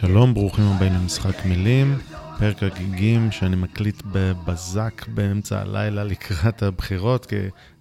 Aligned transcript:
שלום, 0.00 0.34
ברוכים 0.34 0.64
הבאים 0.64 0.92
למשחק 0.92 1.44
מילים, 1.46 1.98
פרק 2.38 2.62
הגיגים 2.62 3.32
שאני 3.32 3.56
מקליט 3.56 4.02
בבזק 4.12 5.06
באמצע 5.08 5.60
הלילה 5.60 6.04
לקראת 6.04 6.62
הבחירות, 6.62 7.26
כי 7.26 7.36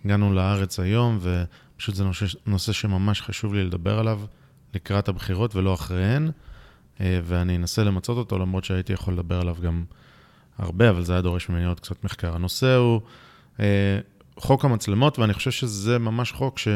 הגענו 0.05 0.34
לארץ 0.34 0.80
היום, 0.80 1.20
ופשוט 1.21 1.95
זה 1.95 2.03
נושא, 2.03 2.26
נושא 2.45 2.71
שממש 2.71 3.21
חשוב 3.21 3.53
לי 3.53 3.63
לדבר 3.63 3.99
עליו 3.99 4.21
לקראת 4.73 5.07
הבחירות 5.07 5.55
ולא 5.55 5.73
אחריהן, 5.73 6.31
אה, 7.02 7.20
ואני 7.23 7.55
אנסה 7.55 7.84
למצות 7.84 8.18
אותו, 8.18 8.40
למרות 8.40 8.63
שהייתי 8.63 8.93
יכול 8.93 9.13
לדבר 9.13 9.41
עליו 9.41 9.55
גם 9.62 9.84
הרבה, 10.57 10.90
אבל 10.90 11.04
זה 11.04 11.13
היה 11.13 11.21
דורש 11.21 11.49
ממני 11.49 11.65
עוד 11.65 11.79
קצת 11.79 12.04
מחקר. 12.04 12.35
הנושא 12.35 12.76
הוא 12.76 13.02
אה, 13.59 13.99
חוק 14.38 14.65
המצלמות, 14.65 15.20
ואני 15.20 15.34
חושב 15.34 15.52
שזה 15.52 15.99
ממש 15.99 16.31
חוק 16.31 16.59
ש... 16.59 16.68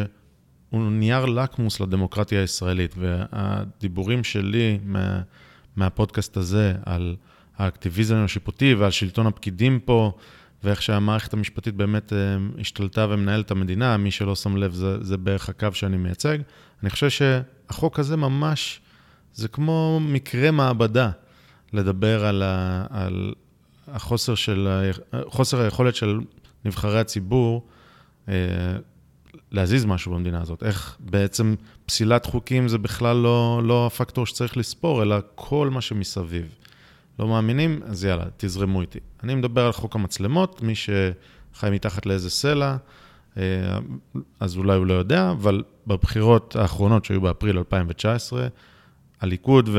הוא 0.72 0.92
נייר 0.92 1.26
לקמוס 1.26 1.80
לדמוקרטיה 1.80 2.42
הישראלית, 2.42 2.96
והדיבורים 2.98 4.24
שלי 4.24 4.80
מה, 4.84 5.22
מהפודקאסט 5.76 6.38
הזה 6.38 6.74
על 6.86 7.16
האקטיביזם 7.58 8.16
השיפוטי 8.16 8.74
ועל 8.74 8.92
שלטון 8.92 9.28
הפקידים 9.28 9.80
פה, 9.80 10.12
ואיך 10.64 10.82
שהמערכת 10.82 11.34
המשפטית 11.34 11.76
באמת 11.76 12.14
אה, 12.14 12.18
השתלטה 12.60 13.08
ומנהלת 13.10 13.46
את 13.46 13.52
המדינה, 13.52 13.98
מי 13.98 14.12
שלא 14.12 14.36
שם 14.36 14.58
לב, 14.58 14.74
זה, 14.74 15.04
זה 15.04 15.18
בערך 15.18 15.50
הקו 15.50 15.68
שאני 15.74 15.98
מייצג. 15.98 16.38
אני 16.82 16.90
חושב 16.90 17.10
שהחוק 17.10 18.00
הזה 18.00 18.18
ממש, 18.18 18.82
זה 19.34 19.48
כמו 19.48 20.00
מקרה 20.04 20.52
מעבדה, 20.52 21.12
לדבר 21.74 22.26
על, 22.26 22.44
ה, 22.44 22.86
על 22.90 23.34
החוסר 23.88 24.36
של, 24.36 24.90
חוסר 25.26 25.62
היכולת 25.62 25.96
של 25.96 26.20
נבחרי 26.66 27.00
הציבור, 27.00 27.68
אה, 28.30 28.34
להזיז 29.52 29.86
משהו 29.86 30.14
במדינה 30.14 30.42
הזאת. 30.42 30.64
איך 30.64 30.98
בעצם 31.00 31.56
פסילת 31.86 32.26
חוקים 32.26 32.68
זה 32.68 32.78
בכלל 32.78 33.18
לא, 33.18 33.62
לא 33.64 33.88
הפקטור 33.88 34.26
שצריך 34.26 34.58
לספור, 34.58 35.02
אלא 35.02 35.16
כל 35.36 35.70
מה 35.70 35.82
שמסביב. 35.82 36.56
לא 37.20 37.28
מאמינים? 37.28 37.80
אז 37.86 38.04
יאללה, 38.04 38.26
תזרמו 38.38 38.82
איתי. 38.82 39.00
אני 39.24 39.36
מדבר 39.36 39.66
על 39.66 39.72
חוק 39.72 39.96
המצלמות, 39.96 40.62
מי 40.62 40.74
שחי 40.76 41.70
מתחת 41.72 42.06
לאיזה 42.06 42.30
סלע, 42.30 42.76
אה, 43.38 43.44
אז 44.40 44.58
אולי 44.58 44.78
הוא 44.78 44.86
לא 44.86 44.94
יודע, 44.94 45.32
אבל 45.32 45.64
בבחירות 45.88 46.56
האחרונות 46.56 47.06
שהיו 47.06 47.22
באפריל 47.22 47.58
2019, 47.58 48.48
הליכוד 49.22 49.70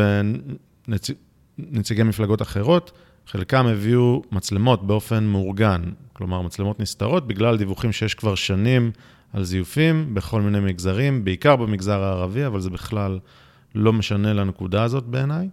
ונציגי 1.59 2.03
מפלגות 2.03 2.43
אחרות, 2.43 2.93
חלקם 3.27 3.67
הביאו 3.67 4.23
מצלמות 4.33 4.87
באופן 4.87 5.25
מאורגן, 5.25 5.83
כלומר 6.13 6.43
מצלמות 6.43 6.81
נסתרות, 6.81 7.27
בגלל 7.27 7.57
דיווחים 7.57 7.93
שיש 7.93 8.15
כבר 8.15 8.35
שנים 8.35 8.91
על 9.33 9.45
זיופים 9.45 10.15
בכל 10.15 10.41
מיני 10.43 10.61
מגזרים, 10.61 11.25
בעיקר 11.25 11.57
במגזר 11.57 12.03
הערבי, 12.03 12.47
אבל 12.47 12.61
זה 12.61 12.71
בכלל 12.71 13.19
לא 13.75 13.93
משנה 13.93 14.33
לנקודה 14.33 14.83
הזאת 14.83 15.05
בעיניי. 15.05 15.49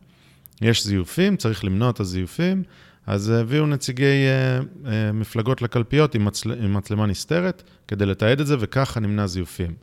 יש 0.62 0.86
זיופים, 0.86 1.38
צריך 1.38 1.66
למנוע 1.66 1.90
את 1.90 2.00
הזיופים, 2.00 2.64
אז 3.08 3.30
הביאו 3.30 3.66
נציגי 3.66 4.04
uh, 4.04 4.86
uh, 4.86 4.88
מפלגות 5.14 5.62
לקלפיות 5.62 6.16
עם, 6.16 6.26
מצל... 6.26 6.52
עם 6.52 6.74
מצלמה 6.74 7.06
נסתרת 7.06 7.64
כדי 7.88 8.06
לתעד 8.06 8.40
את 8.40 8.48
זה, 8.48 8.56
וככה 8.60 9.00
נמנע 9.00 9.28
זיופים. 9.28 9.74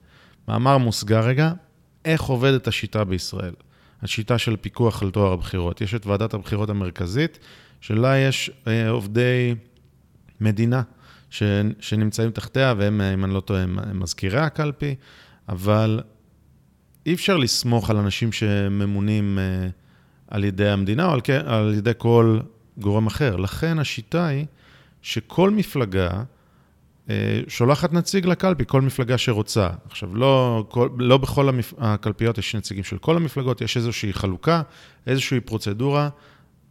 מאמר 0.49 0.79
מוסגר 0.79 1.21
רגע, 1.21 1.53
איך 2.05 2.23
עובדת 2.23 2.69
השיטה 2.69 3.05
בישראל? 3.05 3.55
השיטה 4.03 4.39
של 4.39 4.57
פיקוח 4.57 5.03
על 5.03 5.11
טוהר 5.11 5.33
הבחירות. 5.33 5.81
יש 5.81 5.95
את 5.95 6.07
ועדת 6.07 6.35
הבחירות 6.35 6.71
המרכזית, 6.71 7.39
שלה 7.81 8.19
יש 8.19 8.51
uh, 8.65 8.69
עובדי 8.89 9.55
מדינה 10.41 10.83
ש, 11.31 11.43
שנמצאים 11.81 12.31
תחתיה, 12.31 12.75
והם, 12.77 13.01
אם 13.01 13.25
אני 13.25 13.35
לא 13.35 13.41
טועה, 13.41 13.63
הם, 13.63 13.79
הם 13.79 14.01
מזכירי 14.01 14.41
הקלפי, 14.41 14.95
אבל 15.49 16.01
אי 17.07 17.15
אפשר 17.15 17.37
לסמוך 17.37 17.91
על 17.91 17.97
אנשים 17.97 18.33
שממונים 18.33 19.39
uh, 19.39 19.73
על 20.29 20.45
ידי 20.45 20.69
המדינה 20.69 21.07
או 21.07 21.13
על, 21.13 21.21
על 21.47 21.75
ידי 21.75 21.93
כל 21.99 22.39
גורם 22.79 23.07
אחר. 23.07 23.37
לכן 23.37 23.79
השיטה 23.79 24.27
היא 24.27 24.47
שכל 25.03 25.51
מפלגה 25.51 26.11
uh, 27.07 27.11
שולחת 27.49 27.93
נציג 27.93 28.27
לקלפי, 28.27 28.65
כל 28.67 28.83
מפלגה 28.83 29.19
שרוצה. 29.19 29.69
עכשיו, 29.91 30.17
לא, 30.17 30.65
כל, 30.69 30.89
לא 30.99 31.19
בכל 31.19 31.49
המפ... 31.49 31.75
הקלפיות 31.79 32.39
יש 32.39 32.55
נציגים 32.55 32.85
של 32.85 32.99
כל 32.99 33.17
המפלגות, 33.17 33.61
יש 33.61 33.77
איזושהי 33.77 34.13
חלוקה, 34.13 34.63
איזושהי 35.07 35.41
פרוצדורה. 35.41 36.09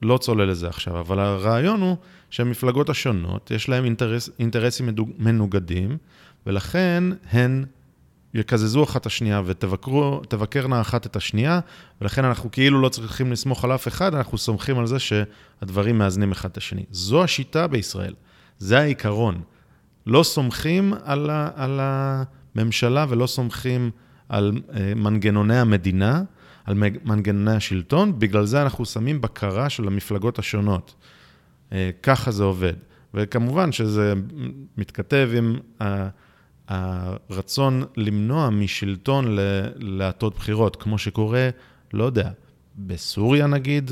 לא 0.02 0.18
צולל 0.18 0.50
לזה 0.50 0.68
עכשיו, 0.68 1.00
אבל 1.00 1.20
הרעיון 1.20 1.82
הוא 1.82 1.98
שהמפלגות 2.36 2.90
השונות, 2.90 3.52
יש 3.52 3.70
להן 3.70 3.86
אינטרס, 3.86 4.30
אינטרסים 4.40 4.90
מנוגדים, 5.18 5.98
ולכן 6.46 7.04
הן 7.32 7.66
יקזזו 8.34 8.84
אחת 8.84 9.02
את 9.02 9.06
השנייה 9.06 9.42
ותבקרנה 9.46 10.82
אחת 10.82 11.06
את 11.06 11.16
השנייה, 11.16 11.60
ולכן 12.02 12.26
אנחנו 12.26 12.52
כאילו 12.52 12.82
לא 12.82 12.90
צריכים 12.90 13.32
לסמוך 13.32 13.64
על 13.64 13.76
אף 13.76 13.88
אחד, 13.88 14.16
אנחנו 14.16 14.38
סומכים 14.38 14.80
על 14.80 14.88
זה 14.88 15.00
שהדברים 15.00 15.98
מאזנים 15.98 16.32
אחד 16.32 16.50
את 16.50 16.58
השני. 16.58 16.84
זו 16.92 17.24
השיטה 17.24 17.68
בישראל, 17.68 18.14
זה 18.60 18.80
העיקרון. 18.80 19.42
לא 20.08 20.24
סומכים 20.24 20.94
על, 21.04 21.30
ה, 21.30 21.50
על 21.56 21.80
הממשלה 21.82 23.06
ולא 23.10 23.28
סומכים 23.28 23.92
על 24.30 24.52
מנגנוני 24.96 25.58
המדינה, 25.58 26.24
על 26.66 26.74
מנגנוני 27.04 27.56
השלטון, 27.56 28.20
בגלל 28.20 28.46
זה 28.46 28.62
אנחנו 28.62 28.86
שמים 28.86 29.22
בקרה 29.22 29.70
של 29.70 29.88
המפלגות 29.88 30.40
השונות. 30.40 30.96
ככה 32.04 32.32
זה 32.32 32.44
עובד. 32.44 32.74
וכמובן 33.14 33.72
שזה 33.72 34.14
מתכתב 34.78 35.30
עם 35.36 35.56
הרצון 36.68 37.84
למנוע 37.98 38.50
משלטון 38.50 39.38
להטות 39.76 40.36
בחירות, 40.36 40.76
כמו 40.76 40.98
שקורה, 40.98 41.50
לא 41.94 42.04
יודע, 42.04 42.30
בסוריה 42.78 43.48
נגיד, 43.48 43.92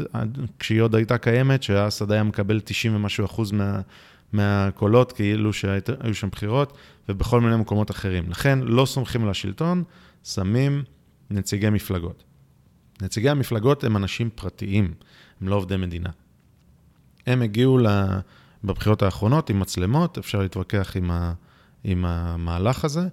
כשהיא 0.59 0.81
עוד 0.81 0.95
הייתה 0.95 1.17
קיימת, 1.17 1.63
שאסד 1.63 2.11
היה 2.11 2.23
מקבל 2.23 2.59
90 2.59 2.95
ומשהו 2.95 3.25
אחוז 3.25 3.51
מה, 3.51 3.81
מהקולות, 4.33 5.11
כאילו 5.11 5.53
שהיו 5.53 6.13
שם 6.13 6.29
בחירות, 6.29 6.77
ובכל 7.09 7.41
מיני 7.41 7.55
מקומות 7.55 7.91
אחרים. 7.91 8.29
לכן 8.29 8.59
לא 8.59 8.85
סומכים 8.85 9.23
על 9.23 9.29
השלטון, 9.29 9.83
שמים 10.23 10.83
נציגי 11.31 11.69
מפלגות. 11.69 12.23
נציגי 13.01 13.29
המפלגות 13.29 13.83
הם 13.83 13.97
אנשים 13.97 14.29
פרטיים, 14.35 14.93
הם 15.41 15.47
לא 15.47 15.55
עובדי 15.55 15.77
מדינה. 15.77 16.09
הם 17.27 17.41
הגיעו 17.41 17.79
בבחירות 18.63 19.01
האחרונות 19.01 19.49
עם 19.49 19.59
מצלמות, 19.59 20.17
אפשר 20.17 20.41
להתווכח 20.41 20.91
עם, 20.95 21.11
ה, 21.11 21.33
עם 21.83 22.05
המהלך 22.05 22.85
הזה, 22.85 23.07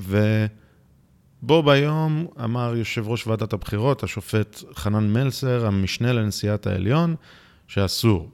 ובו 0.00 1.62
ביום 1.62 2.26
אמר 2.44 2.76
יושב 2.76 3.08
ראש 3.08 3.26
ועדת 3.26 3.52
הבחירות, 3.52 4.02
השופט 4.02 4.62
חנן 4.74 5.12
מלסר, 5.12 5.66
המשנה 5.66 6.12
לנשיאת 6.12 6.66
העליון, 6.66 7.14
שאסור. 7.66 8.30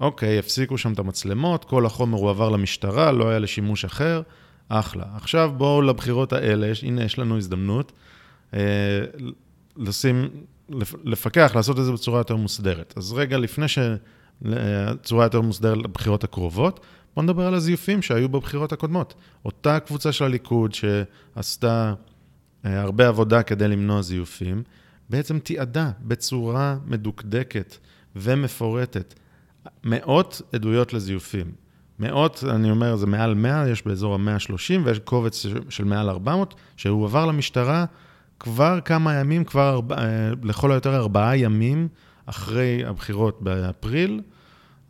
אוקיי, 0.00 0.38
הפסיקו 0.38 0.78
שם 0.78 0.92
את 0.92 0.98
המצלמות, 0.98 1.64
כל 1.64 1.86
החומר 1.86 2.18
הועבר 2.18 2.48
למשטרה, 2.48 3.12
לא 3.12 3.28
היה 3.28 3.38
לשימוש 3.38 3.84
אחר, 3.84 4.22
אחלה. 4.68 5.04
עכשיו 5.14 5.52
בואו 5.56 5.82
לבחירות 5.82 6.32
האלה, 6.32 6.72
הנה 6.82 7.04
יש 7.04 7.18
לנו 7.18 7.36
הזדמנות. 7.36 7.92
לשים, 9.76 10.28
לפקח, 11.04 11.52
לעשות 11.54 11.78
את 11.78 11.84
זה 11.84 11.92
בצורה 11.92 12.20
יותר 12.20 12.36
מוסדרת. 12.36 12.94
אז 12.96 13.12
רגע 13.12 13.38
לפני 13.38 13.66
שצורה 13.68 15.24
יותר 15.24 15.40
מוסדרת 15.40 15.76
לבחירות 15.76 16.24
הקרובות, 16.24 16.80
בואו 17.14 17.24
נדבר 17.24 17.46
על 17.46 17.54
הזיופים 17.54 18.02
שהיו 18.02 18.28
בבחירות 18.28 18.72
הקודמות. 18.72 19.14
אותה 19.44 19.80
קבוצה 19.80 20.12
של 20.12 20.24
הליכוד 20.24 20.74
שעשתה 20.74 21.94
הרבה 22.64 23.08
עבודה 23.08 23.42
כדי 23.42 23.68
למנוע 23.68 24.02
זיופים, 24.02 24.62
בעצם 25.10 25.38
תיעדה 25.38 25.90
בצורה 26.00 26.76
מדוקדקת 26.86 27.76
ומפורטת 28.16 29.14
מאות 29.84 30.42
עדויות 30.52 30.92
לזיופים. 30.92 31.52
מאות, 31.98 32.44
אני 32.50 32.70
אומר, 32.70 32.96
זה 32.96 33.06
מעל 33.06 33.34
100, 33.34 33.68
יש 33.68 33.86
באזור 33.86 34.14
ה-130, 34.14 34.80
ויש 34.84 34.98
קובץ 34.98 35.46
של 35.68 35.84
מעל 35.84 36.08
400, 36.10 36.54
שהוא 36.76 37.04
עבר 37.04 37.26
למשטרה 37.26 37.84
כבר 38.42 38.80
כמה 38.84 39.14
ימים, 39.14 39.44
כבר 39.44 39.68
ארבע, 39.68 39.96
לכל 40.42 40.72
היותר 40.72 40.96
ארבעה 40.96 41.36
ימים 41.36 41.88
אחרי 42.26 42.84
הבחירות 42.84 43.42
באפריל, 43.42 44.20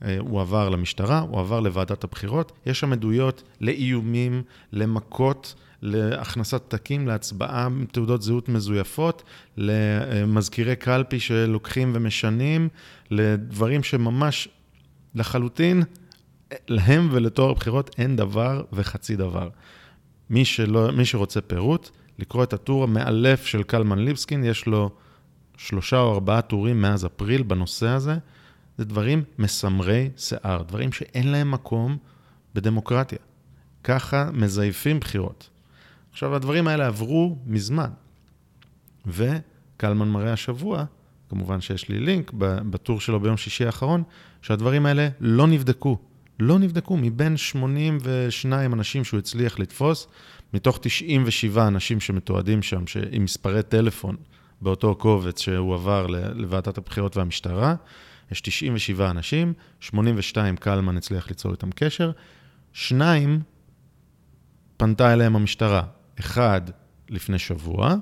אה, 0.04 0.16
הוא 0.18 0.40
עבר 0.40 0.68
למשטרה, 0.68 1.18
הוא 1.18 1.40
עבר 1.40 1.60
לוועדת 1.60 2.04
הבחירות. 2.04 2.52
יש 2.66 2.80
שם 2.80 2.92
עדויות 2.92 3.42
לאיומים, 3.60 4.42
למכות, 4.72 5.54
להכנסת 5.82 6.62
פתקים, 6.68 7.08
להצבעה 7.08 7.64
עם 7.64 7.86
תעודות 7.92 8.22
זהות 8.22 8.48
מזויפות, 8.48 9.22
למזכירי 9.56 10.76
קלפי 10.76 11.20
שלוקחים 11.20 11.92
ומשנים, 11.94 12.68
לדברים 13.10 13.82
שממש 13.82 14.48
לחלוטין, 15.14 15.82
להם 16.68 17.08
ולטוהר 17.12 17.50
הבחירות 17.50 17.90
אין 17.98 18.16
דבר 18.16 18.62
וחצי 18.72 19.16
דבר. 19.16 19.48
מי, 20.30 20.44
שלא, 20.44 20.92
מי 20.92 21.04
שרוצה 21.04 21.40
פירוט, 21.40 21.90
לקרוא 22.22 22.44
את 22.44 22.52
הטור 22.52 22.84
המאלף 22.84 23.46
של 23.46 23.62
קלמן 23.62 23.98
ליבסקין, 23.98 24.44
יש 24.44 24.66
לו 24.66 24.90
שלושה 25.56 25.98
או 26.00 26.12
ארבעה 26.12 26.42
טורים 26.42 26.82
מאז 26.82 27.06
אפריל 27.06 27.42
בנושא 27.42 27.88
הזה. 27.88 28.16
זה 28.78 28.84
דברים 28.84 29.22
מסמרי 29.38 30.10
שיער, 30.16 30.62
דברים 30.62 30.92
שאין 30.92 31.28
להם 31.28 31.50
מקום 31.50 31.96
בדמוקרטיה. 32.54 33.18
ככה 33.84 34.30
מזייפים 34.32 35.00
בחירות. 35.00 35.50
עכשיו, 36.10 36.34
הדברים 36.34 36.68
האלה 36.68 36.86
עברו 36.86 37.38
מזמן. 37.46 37.90
וקלמן 39.06 40.08
מראה 40.08 40.32
השבוע, 40.32 40.84
כמובן 41.28 41.60
שיש 41.60 41.88
לי 41.88 41.98
לינק 41.98 42.30
בטור 42.70 43.00
שלו 43.00 43.20
ביום 43.20 43.36
שישי 43.36 43.66
האחרון, 43.66 44.02
שהדברים 44.42 44.86
האלה 44.86 45.08
לא 45.20 45.46
נבדקו. 45.46 45.98
לא 46.40 46.58
נבדקו 46.58 46.96
מבין 46.96 47.36
82 47.36 48.72
אנשים 48.72 49.04
שהוא 49.04 49.18
הצליח 49.18 49.58
לתפוס, 49.58 50.06
מתוך 50.54 50.78
97 50.82 51.66
אנשים 51.66 52.00
שמתועדים 52.00 52.62
שם, 52.62 52.84
עם 53.10 53.24
מספרי 53.24 53.62
טלפון 53.62 54.16
באותו 54.60 54.94
קובץ 54.94 55.40
שהוא 55.40 55.74
עבר 55.74 56.06
לוועדת 56.34 56.78
הבחירות 56.78 57.16
והמשטרה, 57.16 57.74
יש 58.32 58.40
97 58.40 59.10
אנשים, 59.10 59.52
82 59.80 60.56
קלמן 60.56 60.96
הצליח 60.96 61.28
ליצור 61.28 61.52
איתם 61.52 61.70
קשר, 61.70 62.10
שניים 62.72 63.40
פנתה 64.76 65.12
אליהם 65.12 65.36
המשטרה, 65.36 65.82
אחד 66.20 66.60
לפני 67.08 67.38
שבוע, 67.38 67.94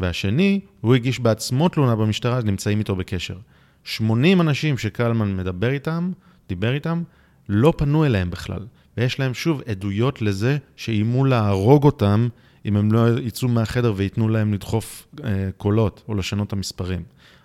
והשני, 0.00 0.60
הוא 0.80 0.94
הגיש 0.94 1.20
בעצמו 1.20 1.68
תלונה 1.68 1.96
במשטרה, 1.96 2.42
נמצאים 2.42 2.78
איתו 2.78 2.96
בקשר. 2.96 3.36
80 3.84 4.40
אנשים 4.40 4.78
שקלמן 4.78 5.36
מדבר 5.36 5.70
איתם, 5.70 6.12
דיבר 6.48 6.74
איתם, 6.74 7.02
לא 7.52 7.72
פנו 7.76 8.04
אליהם 8.04 8.30
בכלל. 8.30 8.66
ויש 8.96 9.18
להם 9.20 9.34
שוב 9.34 9.62
עדויות 9.66 10.22
לזה 10.22 10.58
שאיימו 10.76 11.24
להרוג 11.24 11.84
אותם 11.84 12.28
אם 12.66 12.76
הם 12.76 12.92
לא 12.92 13.18
יצאו 13.18 13.48
מהחדר 13.48 13.92
וייתנו 13.96 14.28
להם 14.28 14.54
לדחוף 14.54 15.06
אה, 15.24 15.50
קולות 15.56 16.02
או 16.08 16.14
לשנות 16.14 16.48
את 16.48 16.52
המספרים. 16.52 17.02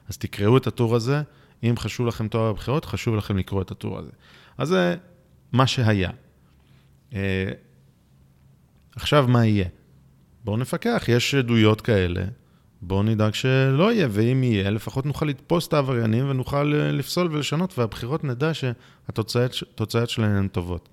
אז 0.09 0.17
תקראו 0.17 0.57
את 0.57 0.67
הטור 0.67 0.95
הזה, 0.95 1.21
אם 1.63 1.73
חשוב 1.77 2.07
לכם 2.07 2.27
תואר 2.27 2.49
הבחירות, 2.49 2.85
חשוב 2.85 3.15
לכם 3.15 3.37
לקרוא 3.37 3.61
את 3.61 3.71
הטור 3.71 3.99
הזה. 3.99 4.11
אז 4.57 4.67
זה 4.67 4.95
מה 5.51 5.67
שהיה. 5.67 6.09
אה, 7.13 7.51
עכשיו 8.95 9.25
מה 9.27 9.45
יהיה? 9.45 9.67
בואו 10.43 10.57
נפקח, 10.57 11.05
יש 11.07 11.35
עדויות 11.35 11.81
כאלה, 11.81 12.25
בואו 12.87 13.03
נדאג 13.03 13.33
שלא 13.33 13.91
יהיה, 13.91 14.07
ואם 14.11 14.43
יהיה, 14.43 14.69
לפחות 14.69 15.05
נוכל 15.05 15.25
לתפוס 15.25 15.67
את 15.67 15.73
העבריינים 15.73 16.29
ונוכל 16.29 16.73
אה, 16.75 16.91
לפסול 16.91 17.27
ולשנות, 17.31 17.79
והבחירות 17.79 18.23
נדע 18.23 18.53
שהתוצאות 18.53 20.09
שלהן 20.09 20.35
הן 20.35 20.47
טובות. 20.47 20.89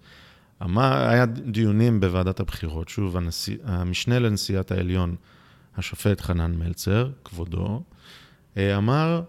מה, 0.60 1.10
היה 1.10 1.26
דיונים 1.26 2.00
בוועדת 2.00 2.40
הבחירות, 2.40 2.88
שוב, 2.88 3.16
הנשיא, 3.16 3.56
המשנה 3.64 4.18
לנשיאת 4.18 4.72
העליון, 4.72 5.16
השופט 5.76 6.20
חנן 6.20 6.54
מלצר, 6.58 7.10
כבודו, 7.24 7.82
אה, 8.56 8.76
אמר, 8.76 9.22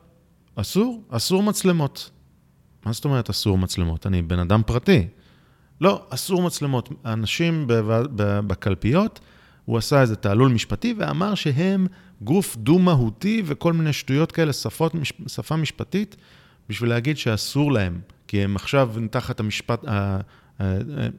אסור, 0.55 1.03
אסור 1.09 1.43
מצלמות. 1.43 2.09
מה 2.85 2.93
זאת 2.93 3.05
אומרת 3.05 3.29
אסור 3.29 3.57
מצלמות? 3.57 4.07
אני 4.07 4.21
בן 4.21 4.39
אדם 4.39 4.61
פרטי. 4.65 5.07
לא, 5.81 6.05
אסור 6.09 6.41
מצלמות. 6.41 6.89
אנשים 7.05 7.65
בקלפיות, 8.47 9.19
הוא 9.65 9.77
עשה 9.77 10.01
איזה 10.01 10.15
תעלול 10.15 10.51
משפטי 10.51 10.95
ואמר 10.97 11.35
שהם 11.35 11.87
גוף 12.23 12.55
דו-מהותי 12.55 13.41
וכל 13.45 13.73
מיני 13.73 13.93
שטויות 13.93 14.31
כאלה, 14.31 14.53
שפות, 14.53 14.95
שפה 15.27 15.55
משפטית, 15.55 16.15
בשביל 16.69 16.89
להגיד 16.89 17.17
שאסור 17.17 17.71
להם, 17.71 17.99
כי 18.27 18.43
הם 18.43 18.55
עכשיו 18.55 18.91
תחת 19.11 19.39
המשפט, 19.39 19.85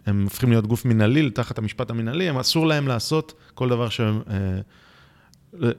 הם 0.07 0.25
הופכים 0.25 0.51
להיות 0.51 0.67
גוף 0.67 0.85
מנהלי 0.85 1.31
תחת 1.31 1.59
המשפט 1.59 1.91
המנהלי, 1.91 2.29
הם 2.29 2.39
אסור 2.39 2.67
להם 2.67 2.89
לעשות 2.89 3.35
כל 3.55 3.69
דבר 3.69 3.89
שהם... 3.89 4.23
אה, 4.31 5.71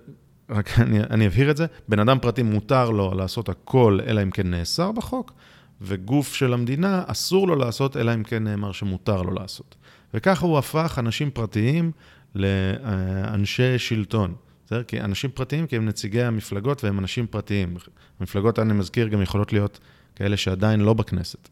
רק 0.50 0.80
אני, 0.80 1.00
אני 1.00 1.28
אבהיר 1.28 1.51
את 1.51 1.57
זה, 1.57 1.66
בן 1.89 2.00
אדם 2.00 2.19
פרטי 2.19 2.44
מותר 2.44 2.89
לו 2.89 3.13
לעשות 3.13 3.50
הכל, 3.50 4.00
אלא 4.07 4.24
אם 4.24 4.31
כן 4.31 4.50
נאסר 4.50 4.92
בחוק, 4.92 5.33
וגוף 5.81 6.33
של 6.33 6.54
המדינה 6.54 7.04
אסור 7.07 7.48
לו 7.48 7.56
לעשות, 7.56 7.98
אלא 7.98 8.13
אם 8.13 8.24
כן 8.24 8.44
נאמר 8.44 8.71
שמותר 8.71 9.21
לו 9.21 9.31
לעשות. 9.31 9.75
וככה 10.13 10.45
הוא 10.45 10.57
הפך 10.57 10.95
אנשים 11.00 11.31
פרטיים 11.31 11.92
לאנשי 12.36 13.80
שלטון. 13.80 14.36
בסדר? 14.65 14.83
כי 14.83 15.01
אנשים 15.01 15.29
פרטיים, 15.31 15.67
כי 15.67 15.75
הם 15.75 15.85
נציגי 15.85 16.23
המפלגות 16.23 16.83
והם 16.83 17.00
אנשים 17.00 17.27
פרטיים. 17.27 17.77
המפלגות, 18.19 18.59
אני 18.59 18.73
מזכיר, 18.73 19.07
גם 19.07 19.21
יכולות 19.21 19.53
להיות 19.53 19.79
כאלה 20.15 20.38
שעדיין 20.38 20.79
לא 20.79 20.94
בכנסת. 20.94 21.50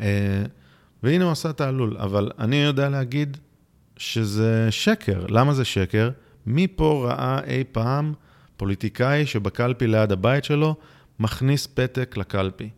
אה, 0.00 0.42
והנה 1.02 1.24
הוא 1.24 1.32
עשה 1.32 1.52
תעלול, 1.52 1.96
אבל 1.98 2.30
אני 2.38 2.56
יודע 2.56 2.88
להגיד 2.88 3.36
שזה 3.96 4.66
שקר. 4.70 5.26
למה 5.28 5.54
זה 5.54 5.64
שקר? 5.64 6.10
מי 6.46 6.66
פה 6.66 7.06
ראה 7.08 7.40
אי 7.44 7.64
פעם 7.72 8.14
פוליטיקאי 8.56 9.26
שבקלפי 9.26 9.86
ליד 9.86 10.12
הבית 10.12 10.44
שלו 10.44 10.74
מכניס 11.18 11.66
פתק 11.66 12.14
לקלפי, 12.16 12.70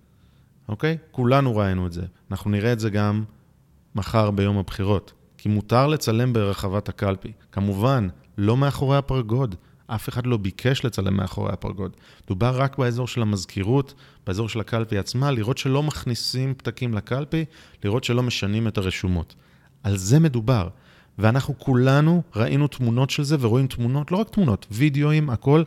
אוקיי? 0.69 0.98
כולנו 1.10 1.56
ראינו 1.56 1.86
את 1.86 1.93
זה. 1.93 2.02
אנחנו 2.31 2.50
נראה 2.50 2.72
את 2.72 2.81
זה 2.81 2.90
גם 2.90 3.25
מחר 3.94 4.31
ביום 4.31 4.58
הבחירות. 4.58 5.12
כי 5.38 5.48
מותר 5.48 5.86
לצלם 5.86 6.32
ברחבת 6.32 6.88
הקלפי. 6.88 7.32
כמובן, 7.52 8.08
לא 8.40 8.56
מאחורי 8.56 8.96
הפרגוד. 8.96 9.54
אף 9.87 10.08
אחד 10.08 10.26
לא 10.26 10.37
ביקש 10.37 10.84
לצלם 10.84 11.16
מאחורי 11.16 11.52
הפרגוד. 11.52 11.96
דובר 12.26 12.60
רק 12.60 12.78
באזור 12.78 13.06
של 13.06 13.22
המזכירות, 13.22 13.94
באזור 14.26 14.48
של 14.48 14.60
הקלפי 14.60 14.98
עצמה, 14.98 15.31
לראות 15.31 15.58
שלא 15.58 15.82
מכניסים 15.82 16.54
פתקים 16.54 16.94
לקלפי, 16.94 17.44
לראות 17.84 18.04
שלא 18.04 18.22
משנים 18.22 18.69
את 18.69 18.78
הרשומות. 18.78 19.34
על 19.82 19.96
זה 19.96 20.19
מדובר. 20.19 20.69
ואנחנו 21.19 21.58
כולנו 21.58 22.22
ראינו 22.37 22.69
תמונות 22.69 23.10
של 23.10 23.22
זה, 23.22 23.37
ורואים 23.40 23.66
תמונות, 23.66 24.12
לא 24.12 24.16
רק 24.16 24.28
תמונות, 24.28 24.66
וידאוים, 24.70 25.31
הכל, 25.31 25.62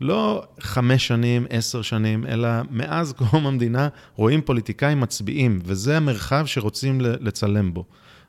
לא 0.00 0.42
חמש 0.60 1.06
שנים, 1.06 1.46
עשר 1.50 1.82
שנים, 1.82 2.26
אלא 2.26 2.48
מאז 2.70 3.12
קום 3.12 3.46
המדינה 3.46 3.88
רואים 4.14 4.42
פוליטיקאים 4.42 5.00
מצביעים, 5.00 5.58
וזה 5.64 5.96
המרחב 5.96 6.46
שרוצים 6.46 7.00
לצלם 7.00 7.74
בו. 7.74 7.84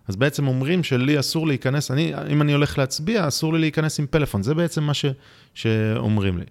אז 0.08 0.16
בעצם 0.16 0.48
אומרים 0.48 0.84
שלי 0.84 1.20
אסור 1.20 1.48
להיכנס, 1.48 1.92
אני, 1.92 2.14
אם 2.30 2.42
אני 2.42 2.54
הולך 2.54 2.78
להצביע, 2.78 3.28
אסור 3.28 3.54
לי 3.54 3.60
להיכנס 3.60 4.00
עם 4.00 4.06
פלאפון. 4.10 4.44
זה 4.44 4.54
בעצם 4.54 4.84
מה 4.84 4.94
ש, 4.94 5.06
שאומרים 5.54 6.38
לי. 6.38 6.46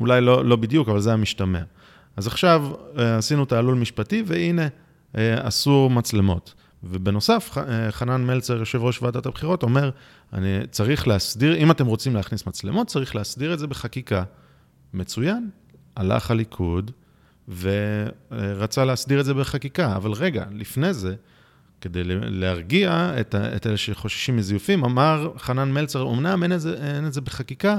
אולי 0.00 0.20
לא, 0.20 0.44
לא 0.44 0.56
בדיוק, 0.56 0.88
אבל 0.88 1.00
זה 1.00 1.12
המשתמע. 1.12 1.62
אז 2.16 2.26
עכשיו 2.26 2.70
אה, 2.98 3.16
עשינו 3.16 3.44
תעלול 3.44 3.74
משפטי, 3.74 4.22
והנה, 4.26 4.68
אה, 5.16 5.48
אסור 5.48 5.90
מצלמות. 5.90 6.54
ובנוסף, 6.84 7.58
אה, 7.58 7.92
חנן 7.92 8.26
מלצר, 8.26 8.56
יושב 8.56 8.82
ראש 8.82 9.02
ועדת 9.02 9.26
הבחירות, 9.26 9.62
אומר, 9.62 9.90
אני 10.32 10.58
צריך 10.70 11.08
להסדיר, 11.08 11.56
אם 11.56 11.70
אתם 11.70 11.86
רוצים 11.86 12.14
להכניס 12.14 12.46
מצלמות, 12.46 12.86
צריך 12.86 13.16
להסדיר 13.16 13.54
את 13.54 13.58
זה 13.58 13.66
בחקיקה. 13.66 14.24
מצוין, 14.94 15.50
הלך 15.96 16.30
הליכוד 16.30 16.90
ורצה 17.60 18.84
להסדיר 18.84 19.20
את 19.20 19.24
זה 19.24 19.34
בחקיקה, 19.34 19.96
אבל 19.96 20.12
רגע, 20.12 20.44
לפני 20.52 20.92
זה, 20.94 21.14
כדי 21.80 22.02
להרגיע 22.04 23.12
את, 23.20 23.34
את 23.34 23.66
אלה 23.66 23.76
שחוששים 23.76 24.36
מזיופים, 24.36 24.84
אמר 24.84 25.32
חנן 25.38 25.72
מלצר, 25.72 26.10
אמנם 26.10 26.42
אין 26.42 26.52
את, 26.52 26.60
זה, 26.60 26.94
אין 26.96 27.06
את 27.06 27.12
זה 27.12 27.20
בחקיקה, 27.20 27.78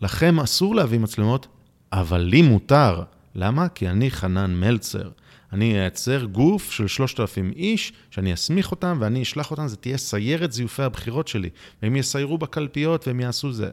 לכם 0.00 0.40
אסור 0.40 0.74
להביא 0.74 0.98
מצלמות, 0.98 1.46
אבל 1.92 2.20
לי 2.20 2.42
מותר. 2.42 3.02
למה? 3.34 3.68
כי 3.68 3.88
אני 3.88 4.10
חנן 4.10 4.60
מלצר. 4.60 5.10
אני 5.52 5.80
אייצר 5.80 6.24
גוף 6.24 6.70
של 6.70 6.86
3,000 6.86 7.52
איש, 7.56 7.92
שאני 8.10 8.34
אסמיך 8.34 8.70
אותם 8.70 8.98
ואני 9.00 9.22
אשלח 9.22 9.50
אותם, 9.50 9.68
זה 9.68 9.76
תהיה 9.76 9.98
סיירת 9.98 10.52
זיופי 10.52 10.82
הבחירות 10.82 11.28
שלי. 11.28 11.50
והם 11.82 11.96
יסיירו 11.96 12.38
בקלפיות 12.38 13.08
והם 13.08 13.20
יעשו 13.20 13.52
זה. 13.52 13.70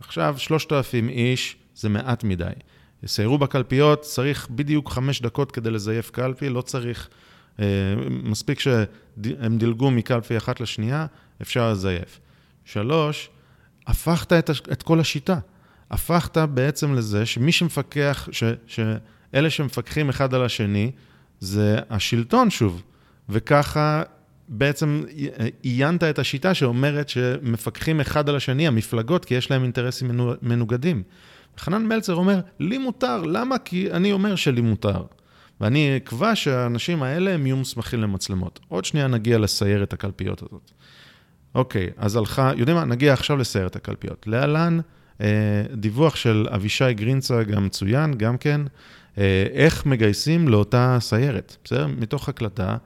עכשיו, 0.00 0.34
3,000 0.38 1.08
איש 1.08 1.56
זה 1.74 1.88
מעט 1.88 2.24
מדי. 2.24 2.44
יסיירו 3.02 3.38
בקלפיות, 3.38 4.00
צריך 4.00 4.48
בדיוק 4.50 4.90
חמש 4.90 5.22
דקות 5.22 5.52
כדי 5.52 5.70
לזייף 5.70 6.10
קלפי, 6.10 6.48
לא 6.48 6.60
צריך 6.60 7.08
מספיק 8.08 8.60
שהם 8.60 9.58
דילגו 9.58 9.90
מקלפי 9.90 10.36
אחת 10.36 10.60
לשנייה, 10.60 11.06
אפשר 11.42 11.72
לזייף. 11.72 12.20
שלוש, 12.64 13.30
הפכת 13.86 14.32
את, 14.32 14.50
את 14.72 14.82
כל 14.82 15.00
השיטה. 15.00 15.38
הפכת 15.90 16.36
בעצם 16.38 16.94
לזה 16.94 17.26
שמי 17.26 17.52
שמפקח, 17.52 18.28
ש, 18.32 18.44
שאלה 18.66 19.50
שמפקחים 19.50 20.08
אחד 20.08 20.34
על 20.34 20.44
השני, 20.44 20.90
זה 21.40 21.78
השלטון 21.90 22.50
שוב. 22.50 22.82
וככה 23.28 24.02
בעצם 24.48 25.02
עיינת 25.62 26.04
את 26.04 26.18
השיטה 26.18 26.54
שאומרת 26.54 27.08
שמפקחים 27.08 28.00
אחד 28.00 28.28
על 28.28 28.36
השני, 28.36 28.66
המפלגות, 28.66 29.24
כי 29.24 29.34
יש 29.34 29.50
להם 29.50 29.62
אינטרסים 29.62 30.20
מנוגדים. 30.42 31.02
חנן 31.58 31.86
מלצר 31.86 32.14
אומר, 32.14 32.40
לי 32.60 32.78
מותר, 32.78 33.22
למה? 33.22 33.58
כי 33.58 33.92
אני 33.92 34.12
אומר 34.12 34.36
שלי 34.36 34.60
מותר. 34.60 35.04
ואני 35.60 35.96
אקבע 35.96 36.34
שהאנשים 36.34 37.02
האלה 37.02 37.30
הם 37.34 37.46
יהיו 37.46 37.56
מוסמכים 37.56 38.00
למצלמות. 38.00 38.60
עוד 38.68 38.84
שנייה 38.84 39.06
נגיע 39.06 39.38
לסיירת 39.38 39.92
הקלפיות 39.92 40.42
הזאת. 40.42 40.70
אוקיי, 41.54 41.90
אז 41.96 42.16
הלכה, 42.16 42.52
יודעים 42.56 42.76
מה? 42.76 42.84
נגיע 42.84 43.12
עכשיו 43.12 43.36
לסיירת 43.36 43.76
הקלפיות. 43.76 44.26
להלן, 44.26 44.78
אה, 45.20 45.62
דיווח 45.74 46.16
של 46.16 46.46
אבישי 46.54 46.94
גרינצג 46.94 47.52
המצוין, 47.52 48.14
גם 48.14 48.38
כן, 48.38 48.60
אה, 49.18 49.46
איך 49.52 49.86
מגייסים 49.86 50.48
לאותה 50.48 50.98
סיירת, 51.00 51.56
בסדר? 51.64 51.86
מתוך 51.86 52.28
הקלטה, 52.28 52.76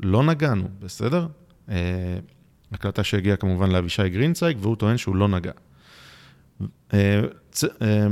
לא 0.00 0.22
נגענו, 0.22 0.68
בסדר? 0.80 1.26
אה, 1.68 2.18
הקלטה 2.72 3.04
שהגיעה 3.04 3.36
כמובן 3.36 3.70
לאבישי 3.70 4.08
גרינצייג, 4.08 4.56
והוא 4.60 4.76
טוען 4.76 4.96
שהוא 4.96 5.16
לא 5.16 5.28
נגע. 5.28 5.52
אה, 6.94 7.20
אה, 7.82 8.06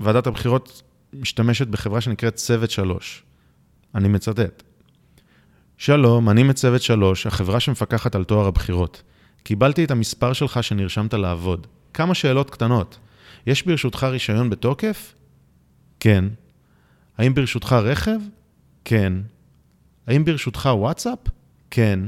ועדת 0.00 0.26
הבחירות 0.26 0.82
משתמשת 1.12 1.66
בחברה 1.66 2.00
שנקראת 2.00 2.34
צוות 2.34 2.70
שלוש. 2.70 3.22
אני 3.94 4.08
מצטט. 4.08 4.62
שלום, 5.76 6.30
אני 6.30 6.42
מצוות 6.42 6.82
שלוש, 6.82 7.26
החברה 7.26 7.60
שמפקחת 7.60 8.14
על 8.14 8.24
תואר 8.24 8.46
הבחירות. 8.46 9.02
קיבלתי 9.42 9.84
את 9.84 9.90
המספר 9.90 10.32
שלך 10.32 10.62
שנרשמת 10.62 11.14
לעבוד. 11.14 11.66
כמה 11.94 12.14
שאלות 12.14 12.50
קטנות. 12.50 12.98
יש 13.46 13.66
ברשותך 13.66 14.04
רישיון 14.04 14.50
בתוקף? 14.50 15.14
כן. 16.00 16.24
האם 17.18 17.34
ברשותך 17.34 17.72
רכב? 17.72 18.18
כן. 18.84 19.12
האם 20.06 20.24
ברשותך 20.24 20.68
וואטסאפ? 20.72 21.18
כן. 21.70 22.00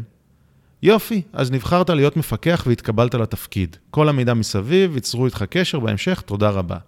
יופי, 0.83 1.23
אז 1.33 1.51
נבחרת 1.51 1.91
להיות 1.91 2.17
מפקח 2.17 2.65
והתקבלת 2.67 3.15
לתפקיד. 3.15 3.77
כל 3.91 4.09
המידע 4.09 4.35
מסביב, 4.35 4.95
ייצרו 4.95 5.27
איתך 5.27 5.45
קשר 5.51 5.81
בהמשך, 5.81 6.21
תודה 6.21 6.51
רבה. 6.51 6.79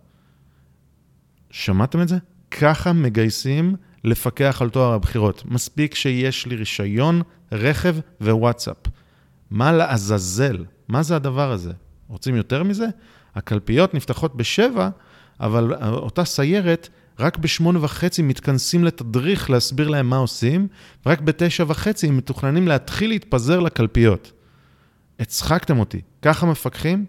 שמעתם 1.59 2.01
את 2.01 2.09
זה? 2.09 2.17
ככה 2.51 2.93
מגייסים 2.93 3.77
לפקח 4.05 4.63
על 4.63 4.71
תואר 4.71 4.93
הבחירות. 4.93 5.43
מספיק 5.47 5.95
שיש 5.95 6.47
לי 6.47 6.57
רישיון, 6.57 7.23
רכב 7.53 7.97
ווואטסאפ. 8.21 8.77
מה 9.51 9.73
לעזאזל? 9.73 10.65
מה 10.89 11.03
זה 11.03 11.17
הדבר 11.17 11.53
הזה? 11.53 11.73
רוצים 12.09 12.37
יותר 12.37 12.63
מזה? 12.63 12.87
הקלפיות 13.35 13.95
נפתחות 13.95 14.37
בשבע, 14.37 14.89
אבל 15.41 15.75
אותה 15.85 16.25
סיירת, 16.25 16.89
רק 17.19 17.39
בשמונה 17.39 17.85
וחצי 17.85 18.23
מתכנסים 18.23 18.85
לתדריך 18.85 19.51
להסביר 19.51 19.89
להם 19.89 20.11
מה 20.11 20.17
עושים, 20.17 20.69
ורק 21.07 21.21
בתשע 21.21 21.65
וחצי 21.69 22.07
הם 22.07 22.17
מתוכננים 22.17 22.69
להתחיל 22.69 23.11
להתפזר 23.11 23.61
לקלפיות. 23.61 24.33
הצחקתם 25.21 25.79
אותי. 25.79 26.01
ככה 26.23 26.47
מפקחים? 26.47 27.05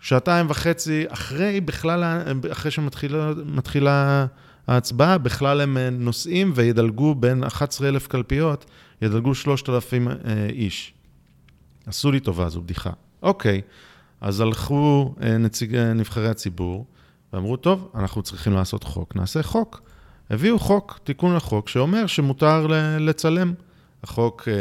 שעתיים 0.00 0.46
וחצי 0.48 1.04
אחרי, 1.08 1.60
בכלל, 1.60 2.22
אחרי 2.52 2.70
שמתחילה 2.70 4.26
ההצבעה, 4.66 5.18
בכלל 5.18 5.60
הם 5.60 5.76
נוסעים 5.90 6.52
וידלגו 6.54 7.14
בין 7.14 7.44
11,000 7.44 8.06
קלפיות, 8.06 8.64
ידלגו 9.02 9.34
3,000 9.34 10.08
איש. 10.48 10.92
עשו 11.86 12.12
לי 12.12 12.20
טובה, 12.20 12.48
זו 12.48 12.60
בדיחה. 12.60 12.90
אוקיי, 13.22 13.60
אז 14.20 14.40
הלכו 14.40 15.14
נציג, 15.38 15.76
נבחרי 15.76 16.28
הציבור, 16.28 16.86
ואמרו, 17.32 17.56
טוב, 17.56 17.92
אנחנו 17.94 18.22
צריכים 18.22 18.52
לעשות 18.52 18.84
חוק, 18.84 19.16
נעשה 19.16 19.42
חוק. 19.42 19.82
הביאו 20.30 20.58
חוק, 20.58 20.98
תיקון 21.04 21.36
לחוק, 21.36 21.68
שאומר 21.68 22.06
שמותר 22.06 22.66
לצלם. 22.98 23.54
החוק 24.02 24.48
אה, 24.48 24.54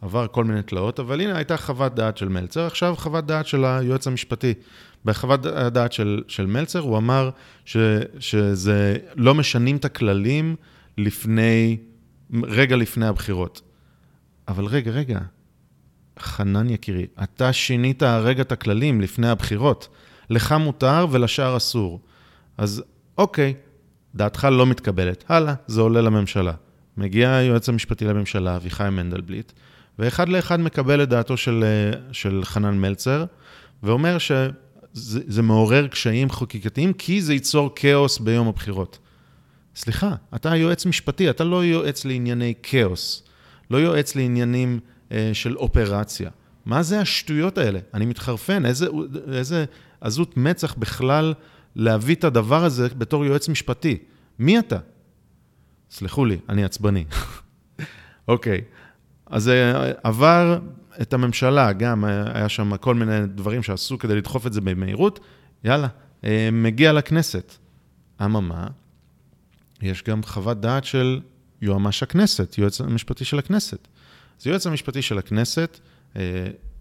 עבר 0.00 0.26
כל 0.26 0.44
מיני 0.44 0.62
תלאות, 0.62 1.00
אבל 1.00 1.20
הנה 1.20 1.36
הייתה 1.36 1.56
חוות 1.56 1.94
דעת 1.94 2.16
של 2.16 2.28
מלצר, 2.28 2.66
עכשיו 2.66 2.94
חוות 2.96 3.26
דעת 3.26 3.46
של 3.46 3.64
היועץ 3.64 4.06
המשפטי. 4.06 4.54
בחוות 5.04 5.40
דעת 5.46 5.92
של, 5.92 6.22
של 6.28 6.46
מלצר 6.46 6.78
הוא 6.78 6.98
אמר 6.98 7.30
ש, 7.64 7.76
שזה 8.18 8.96
לא 9.16 9.34
משנים 9.34 9.76
את 9.76 9.84
הכללים 9.84 10.56
לפני, 10.98 11.76
רגע 12.42 12.76
לפני 12.76 13.06
הבחירות. 13.06 13.62
אבל 14.48 14.64
רגע, 14.64 14.90
רגע, 14.90 15.18
חנן 16.18 16.70
יקירי, 16.70 17.06
אתה 17.22 17.52
שינית 17.52 18.02
הרגע 18.02 18.42
את 18.42 18.52
הכללים 18.52 19.00
לפני 19.00 19.28
הבחירות. 19.28 19.88
לך 20.30 20.52
מותר 20.52 21.06
ולשאר 21.10 21.56
אסור. 21.56 22.00
אז 22.58 22.84
אוקיי, 23.18 23.54
דעתך 24.14 24.44
לא 24.44 24.66
מתקבלת, 24.66 25.24
הלאה, 25.28 25.54
זה 25.66 25.80
עולה 25.80 26.00
לממשלה. 26.00 26.52
מגיע 26.96 27.34
היועץ 27.34 27.68
המשפטי 27.68 28.04
לממשלה, 28.04 28.56
אביחי 28.56 28.88
מנדלבליט, 28.92 29.52
ואחד 29.98 30.28
לאחד 30.28 30.60
מקבל 30.60 31.02
את 31.02 31.08
דעתו 31.08 31.36
של, 31.36 31.64
של 32.12 32.40
חנן 32.44 32.78
מלצר, 32.78 33.24
ואומר 33.82 34.16
שזה 34.18 35.42
מעורר 35.42 35.86
קשיים 35.86 36.30
חקיקתיים, 36.30 36.92
כי 36.92 37.22
זה 37.22 37.32
ייצור 37.32 37.72
כאוס 37.76 38.18
ביום 38.18 38.48
הבחירות. 38.48 38.98
סליחה, 39.76 40.14
אתה 40.34 40.56
יועץ 40.56 40.86
משפטי, 40.86 41.30
אתה 41.30 41.44
לא 41.44 41.64
יועץ 41.64 42.04
לענייני 42.04 42.54
כאוס, 42.62 43.22
לא 43.70 43.76
יועץ 43.78 44.16
לעניינים 44.16 44.80
אה, 45.12 45.30
של 45.32 45.56
אופרציה. 45.56 46.30
מה 46.66 46.82
זה 46.82 47.00
השטויות 47.00 47.58
האלה? 47.58 47.78
אני 47.94 48.06
מתחרפן, 48.06 48.66
איזה, 48.66 48.86
איזה 49.32 49.64
עזות 50.00 50.36
מצח 50.36 50.74
בכלל 50.74 51.34
להביא 51.76 52.14
את 52.14 52.24
הדבר 52.24 52.64
הזה 52.64 52.88
בתור 52.88 53.24
יועץ 53.24 53.48
משפטי. 53.48 53.98
מי 54.38 54.58
אתה? 54.58 54.78
סלחו 55.90 56.24
לי, 56.24 56.38
אני 56.48 56.64
עצבני. 56.64 57.04
אוקיי, 58.28 58.58
okay. 58.58 58.87
אז 59.30 59.48
אה, 59.48 59.92
עבר 60.02 60.58
את 61.02 61.12
הממשלה, 61.12 61.72
גם 61.72 62.04
אה, 62.04 62.36
היה 62.38 62.48
שם 62.48 62.76
כל 62.76 62.94
מיני 62.94 63.26
דברים 63.26 63.62
שעשו 63.62 63.98
כדי 63.98 64.16
לדחוף 64.16 64.46
את 64.46 64.52
זה 64.52 64.60
במהירות, 64.60 65.20
יאללה, 65.64 65.88
אה, 66.24 66.48
מגיע 66.52 66.92
לכנסת. 66.92 67.54
אממה, 68.24 68.66
יש 69.82 70.02
גם 70.02 70.22
חוות 70.22 70.60
דעת 70.60 70.84
של 70.84 71.20
יועמ"ש 71.62 72.02
הכנסת, 72.02 72.58
יועץ 72.58 72.80
המשפטי 72.80 73.24
של 73.24 73.38
הכנסת. 73.38 73.88
אז 74.40 74.46
יועץ 74.46 74.66
המשפטי 74.66 75.02
של 75.02 75.18
הכנסת, 75.18 75.80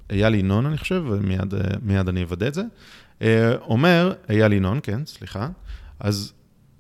אייל 0.10 0.36
ינון, 0.36 0.66
אני 0.66 0.77
חושב, 0.77 1.04
ומיד 1.08 2.10
אני 2.10 2.24
אוודא 2.24 2.48
את 2.48 2.54
זה, 2.54 2.63
אומר, 3.62 4.13
אייל 4.30 4.54
ינון, 4.54 4.80
כן, 4.84 5.06
סליחה, 5.06 5.50
אז 6.00 6.34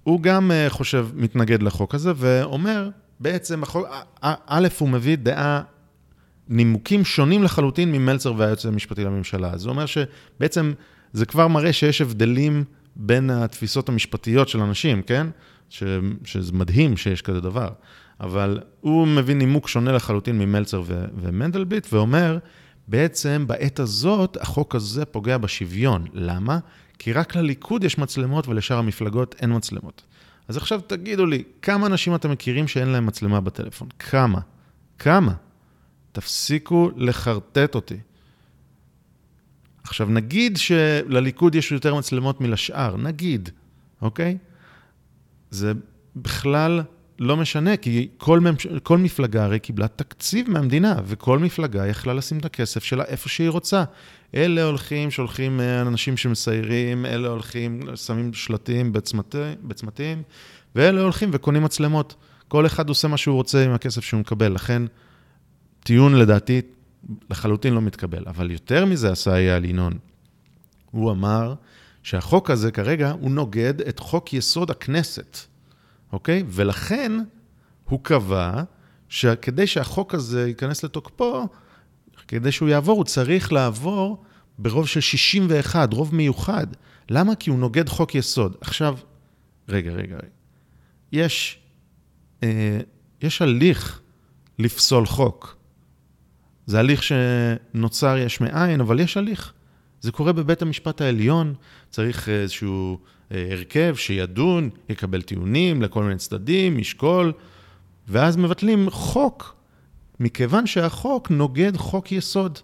הוא 0.03 0.21
גם 0.21 0.51
חושב, 0.69 1.07
מתנגד 1.13 1.63
לחוק 1.63 1.95
הזה, 1.95 2.11
ואומר, 2.15 2.89
בעצם, 3.19 3.61
א', 4.21 4.67
הוא 4.79 4.89
מביא 4.89 5.15
דעה, 5.15 5.61
נימוקים 6.49 7.05
שונים 7.05 7.43
לחלוטין 7.43 7.91
ממלצר 7.91 8.33
והיועץ 8.37 8.65
המשפטי 8.65 9.03
לממשלה. 9.03 9.57
זה 9.57 9.69
אומר 9.69 9.85
שבעצם 9.85 10.73
זה 11.13 11.25
כבר 11.25 11.47
מראה 11.47 11.73
שיש 11.73 12.01
הבדלים 12.01 12.63
בין 12.95 13.29
התפיסות 13.29 13.89
המשפטיות 13.89 14.49
של 14.49 14.59
אנשים, 14.59 15.01
כן? 15.01 15.27
ש, 15.69 15.83
שזה 16.23 16.53
מדהים 16.53 16.97
שיש 16.97 17.21
כזה 17.21 17.41
דבר. 17.41 17.69
אבל 18.19 18.59
הוא 18.81 19.07
מביא 19.07 19.35
נימוק 19.35 19.67
שונה 19.67 19.91
לחלוטין 19.91 20.39
ממלצר 20.39 20.81
ו, 20.85 21.05
ומנדלבליט, 21.21 21.87
ואומר, 21.93 22.37
בעצם 22.87 23.43
בעת 23.47 23.79
הזאת 23.79 24.37
החוק 24.41 24.75
הזה 24.75 25.05
פוגע 25.05 25.37
בשוויון. 25.37 26.05
למה? 26.13 26.59
כי 26.99 27.13
רק 27.13 27.35
לליכוד 27.35 27.83
יש 27.83 27.97
מצלמות 27.97 28.47
ולשאר 28.47 28.77
המפלגות 28.77 29.35
אין 29.41 29.55
מצלמות. 29.55 30.03
אז 30.47 30.57
עכשיו 30.57 30.81
תגידו 30.81 31.25
לי, 31.25 31.43
כמה 31.61 31.87
אנשים 31.87 32.15
אתם 32.15 32.31
מכירים 32.31 32.67
שאין 32.67 32.87
להם 32.87 33.05
מצלמה 33.05 33.41
בטלפון? 33.41 33.87
כמה? 33.99 34.39
כמה? 34.99 35.33
תפסיקו 36.11 36.91
לחרטט 36.95 37.75
אותי. 37.75 37.97
עכשיו, 39.83 40.07
נגיד 40.09 40.57
שלליכוד 40.57 41.55
יש 41.55 41.71
יותר 41.71 41.95
מצלמות 41.95 42.41
מלשאר, 42.41 42.97
נגיד, 42.97 43.49
אוקיי? 44.01 44.37
זה 45.49 45.71
בכלל 46.15 46.81
לא 47.19 47.37
משנה, 47.37 47.77
כי 47.77 48.07
כל, 48.17 48.39
ממש... 48.39 48.67
כל 48.83 48.97
מפלגה 48.97 49.43
הרי 49.43 49.59
קיבלה 49.59 49.87
תקציב 49.87 50.49
מהמדינה, 50.49 50.95
וכל 51.05 51.39
מפלגה 51.39 51.87
יכלה 51.87 52.13
לשים 52.13 52.37
את 52.37 52.45
הכסף 52.45 52.83
שלה 52.83 53.03
איפה 53.03 53.29
שהיא 53.29 53.49
רוצה. 53.49 53.83
אלה 54.35 54.63
הולכים, 54.63 55.11
שולחים 55.11 55.59
אה, 55.59 55.81
אנשים 55.81 56.17
שמסיירים, 56.17 57.05
אלה 57.05 57.27
הולכים, 57.27 57.81
שמים 57.95 58.33
שלטים 58.33 58.93
בצמתי, 58.93 59.37
בצמתים, 59.63 60.23
ואלה 60.75 61.01
הולכים 61.01 61.29
וקונים 61.33 61.63
מצלמות. 61.63 62.15
כל 62.47 62.65
אחד 62.65 62.89
עושה 62.89 63.07
מה 63.07 63.17
שהוא 63.17 63.35
רוצה 63.35 63.65
עם 63.65 63.71
הכסף 63.71 64.03
שהוא 64.03 64.19
מקבל. 64.19 64.51
לכן, 64.51 64.83
טיעון 65.79 66.15
לדעתי 66.15 66.61
לחלוטין 67.29 67.73
לא 67.73 67.81
מתקבל. 67.81 68.23
אבל 68.27 68.51
יותר 68.51 68.85
מזה 68.85 69.11
עשה 69.11 69.35
אייל 69.35 69.65
ינון. 69.65 69.93
הוא 70.91 71.11
אמר 71.11 71.53
שהחוק 72.03 72.49
הזה 72.51 72.71
כרגע 72.71 73.11
הוא 73.11 73.31
נוגד 73.31 73.81
את 73.81 73.99
חוק 73.99 74.33
יסוד 74.33 74.71
הכנסת. 74.71 75.37
אוקיי? 76.11 76.43
ולכן 76.47 77.11
הוא 77.89 77.99
קבע 78.03 78.63
שכדי 79.09 79.67
שהחוק 79.67 80.13
הזה 80.13 80.47
ייכנס 80.47 80.83
לתוקפו, 80.83 81.47
כדי 82.27 82.51
שהוא 82.51 82.69
יעבור, 82.69 82.97
הוא 82.97 83.05
צריך 83.05 83.53
לעבור 83.53 84.23
ברוב 84.57 84.87
של 84.87 84.99
61, 84.99 85.93
רוב 85.93 86.15
מיוחד. 86.15 86.67
למה? 87.09 87.35
כי 87.35 87.49
הוא 87.49 87.59
נוגד 87.59 87.89
חוק 87.89 88.15
יסוד. 88.15 88.55
עכשיו, 88.61 88.97
רגע, 89.69 89.91
רגע, 89.91 90.15
רגע. 90.15 90.27
יש, 91.11 91.59
אה, 92.43 92.79
יש 93.21 93.41
הליך 93.41 94.01
לפסול 94.59 95.05
חוק. 95.05 95.57
זה 96.65 96.79
הליך 96.79 97.03
שנוצר 97.03 98.17
יש 98.17 98.41
מאין, 98.41 98.81
אבל 98.81 98.99
יש 98.99 99.17
הליך. 99.17 99.53
זה 100.01 100.11
קורה 100.11 100.33
בבית 100.33 100.61
המשפט 100.61 101.01
העליון, 101.01 101.53
צריך 101.89 102.29
איזשהו 102.29 102.99
אה, 103.31 103.47
הרכב 103.51 103.95
שידון, 103.97 104.69
יקבל 104.89 105.21
טיעונים 105.21 105.81
לכל 105.81 106.03
מיני 106.03 106.17
צדדים, 106.17 106.79
ישקול, 106.79 107.33
ואז 108.07 108.37
מבטלים 108.37 108.89
חוק, 108.89 109.55
מכיוון 110.19 110.67
שהחוק 110.67 111.31
נוגד 111.31 111.77
חוק 111.77 112.11
יסוד. 112.11 112.59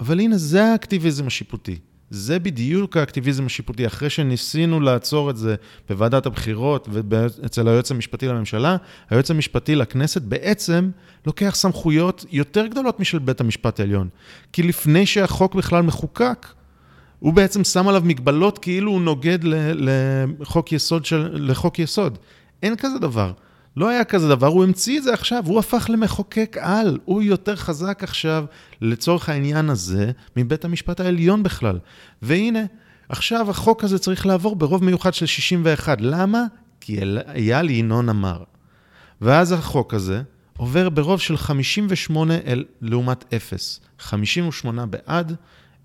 אבל 0.00 0.20
הנה, 0.20 0.36
זה 0.36 0.64
האקטיביזם 0.64 1.26
השיפוטי. 1.26 1.78
זה 2.14 2.38
בדיוק 2.38 2.96
האקטיביזם 2.96 3.46
השיפוטי. 3.46 3.86
אחרי 3.86 4.10
שניסינו 4.10 4.80
לעצור 4.80 5.30
את 5.30 5.36
זה 5.36 5.54
בוועדת 5.88 6.26
הבחירות 6.26 6.88
ואצל 6.90 7.68
היועץ 7.68 7.90
המשפטי 7.90 8.28
לממשלה, 8.28 8.76
היועץ 9.10 9.30
המשפטי 9.30 9.74
לכנסת 9.74 10.22
בעצם 10.22 10.90
לוקח 11.26 11.54
סמכויות 11.54 12.24
יותר 12.30 12.66
גדולות 12.66 13.00
משל 13.00 13.18
בית 13.18 13.40
המשפט 13.40 13.80
העליון. 13.80 14.08
כי 14.52 14.62
לפני 14.62 15.06
שהחוק 15.06 15.54
בכלל 15.54 15.82
מחוקק, 15.82 16.46
הוא 17.18 17.32
בעצם 17.32 17.64
שם 17.64 17.88
עליו 17.88 18.02
מגבלות 18.04 18.58
כאילו 18.58 18.90
הוא 18.90 19.00
נוגד 19.00 19.38
לחוק 20.40 20.72
יסוד, 20.72 21.04
של, 21.04 21.30
לחוק 21.32 21.78
יסוד. 21.78 22.18
אין 22.62 22.76
כזה 22.76 22.98
דבר. 22.98 23.32
לא 23.76 23.88
היה 23.88 24.04
כזה 24.04 24.28
דבר, 24.28 24.46
הוא 24.46 24.64
המציא 24.64 24.98
את 24.98 25.02
זה 25.02 25.12
עכשיו, 25.12 25.42
הוא 25.46 25.58
הפך 25.58 25.86
למחוקק 25.88 26.56
על, 26.60 26.98
הוא 27.04 27.22
יותר 27.22 27.56
חזק 27.56 28.02
עכשיו 28.02 28.44
לצורך 28.80 29.28
העניין 29.28 29.70
הזה 29.70 30.12
מבית 30.36 30.64
המשפט 30.64 31.00
העליון 31.00 31.42
בכלל. 31.42 31.78
והנה, 32.22 32.64
עכשיו 33.08 33.50
החוק 33.50 33.84
הזה 33.84 33.98
צריך 33.98 34.26
לעבור 34.26 34.56
ברוב 34.56 34.84
מיוחד 34.84 35.14
של 35.14 35.26
61. 35.26 35.98
למה? 36.00 36.44
כי 36.80 37.00
אייל 37.34 37.70
ינון 37.70 38.08
אמר. 38.08 38.42
ואז 39.20 39.52
החוק 39.52 39.94
הזה 39.94 40.22
עובר 40.56 40.88
ברוב 40.88 41.20
של 41.20 41.36
58 41.36 42.34
אל, 42.46 42.64
לעומת 42.80 43.34
0. 43.34 43.80
58 43.98 44.86
בעד, 44.86 45.36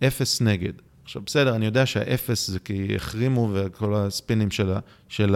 0 0.03 0.41
נגד. 0.41 0.73
עכשיו, 1.03 1.21
בסדר, 1.25 1.55
אני 1.55 1.65
יודע 1.65 1.85
שהאפס 1.85 2.47
זה 2.49 2.59
כי 2.59 2.95
החרימו 2.95 3.49
וכל 3.53 3.95
הספינים 3.95 4.51
של, 4.51 4.73
ה, 4.73 4.79
של 5.09 5.35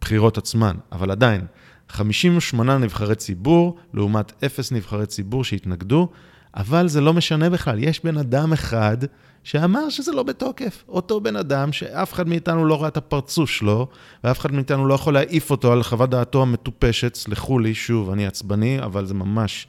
הבחירות 0.00 0.38
עצמן, 0.38 0.76
אבל 0.92 1.10
עדיין, 1.10 1.46
58 1.88 2.78
נבחרי 2.78 3.14
ציבור, 3.14 3.76
לעומת 3.94 4.44
0 4.44 4.72
נבחרי 4.72 5.06
ציבור 5.06 5.44
שהתנגדו, 5.44 6.08
אבל 6.56 6.88
זה 6.88 7.00
לא 7.00 7.14
משנה 7.14 7.50
בכלל, 7.50 7.78
יש 7.78 8.04
בן 8.04 8.16
אדם 8.16 8.52
אחד 8.52 8.96
שאמר 9.44 9.88
שזה 9.88 10.12
לא 10.12 10.22
בתוקף. 10.22 10.84
אותו 10.88 11.20
בן 11.20 11.36
אדם 11.36 11.72
שאף 11.72 12.12
אחד 12.12 12.28
מאיתנו 12.28 12.64
לא 12.64 12.80
ראה 12.80 12.88
את 12.88 12.96
הפרצוף 12.96 13.50
שלו, 13.50 13.88
ואף 14.24 14.38
אחד 14.38 14.52
מאיתנו 14.52 14.86
לא 14.86 14.94
יכול 14.94 15.14
להעיף 15.14 15.50
אותו 15.50 15.72
על 15.72 15.82
חוות 15.82 16.10
דעתו 16.10 16.42
המטופשת, 16.42 17.14
סלחו 17.14 17.58
לי, 17.58 17.74
שוב, 17.74 18.10
אני 18.10 18.26
עצבני, 18.26 18.82
אבל 18.82 19.06
זה 19.06 19.14
ממש 19.14 19.66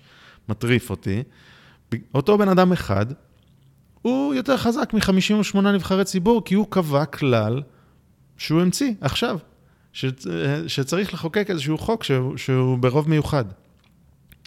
מטריף 0.50 0.90
אותי. 0.90 1.24
אותו 2.16 2.38
בן 2.38 2.50
אדם 2.50 2.72
אחד, 2.72 3.06
הוא 4.02 4.34
יותר 4.34 4.58
חזק 4.58 4.94
מ-58 4.94 5.62
נבחרי 5.62 6.04
ציבור, 6.04 6.42
כי 6.46 6.56
הוא 6.56 6.68
קבע 6.70 7.06
כלל 7.06 7.62
שהוא 8.38 8.62
המציא 8.62 8.94
עכשיו, 9.02 9.38
ש, 9.94 10.06
שצריך 10.68 11.14
לחוקק 11.14 11.50
איזשהו 11.50 11.78
חוק 11.78 12.04
שהוא, 12.04 12.38
שהוא 12.38 12.78
ברוב 12.78 13.10
מיוחד. 13.10 13.46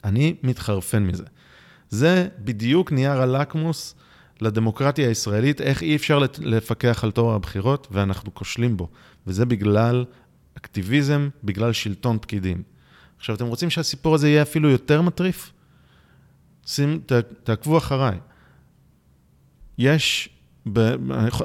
אני 0.04 0.34
מתחרפן 0.42 1.02
מזה. 1.02 1.24
זה 1.90 2.28
בדיוק 2.38 2.92
נייר 2.92 3.22
הלקמוס 3.22 3.94
לדמוקרטיה 4.40 5.08
הישראלית, 5.08 5.60
איך 5.60 5.82
אי 5.82 5.96
אפשר 5.96 6.18
לפקח 6.40 7.04
על 7.04 7.10
תואר 7.10 7.34
הבחירות, 7.34 7.88
ואנחנו 7.90 8.34
כושלים 8.34 8.76
בו. 8.76 8.88
וזה 9.26 9.46
בגלל 9.46 10.04
אקטיביזם, 10.54 11.28
בגלל 11.44 11.72
שלטון 11.72 12.18
פקידים. 12.20 12.62
עכשיו, 13.18 13.36
אתם 13.36 13.46
רוצים 13.46 13.70
שהסיפור 13.70 14.14
הזה 14.14 14.28
יהיה 14.28 14.42
אפילו 14.42 14.70
יותר 14.70 15.02
מטריף? 15.02 15.52
שים, 16.66 17.00
ת, 17.06 17.12
תעקבו 17.42 17.78
אחריי. 17.78 18.18
יש, 19.78 20.28
ב, 20.72 20.78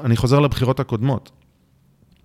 אני 0.04 0.16
חוזר 0.16 0.40
לבחירות 0.40 0.80
הקודמות. 0.80 1.30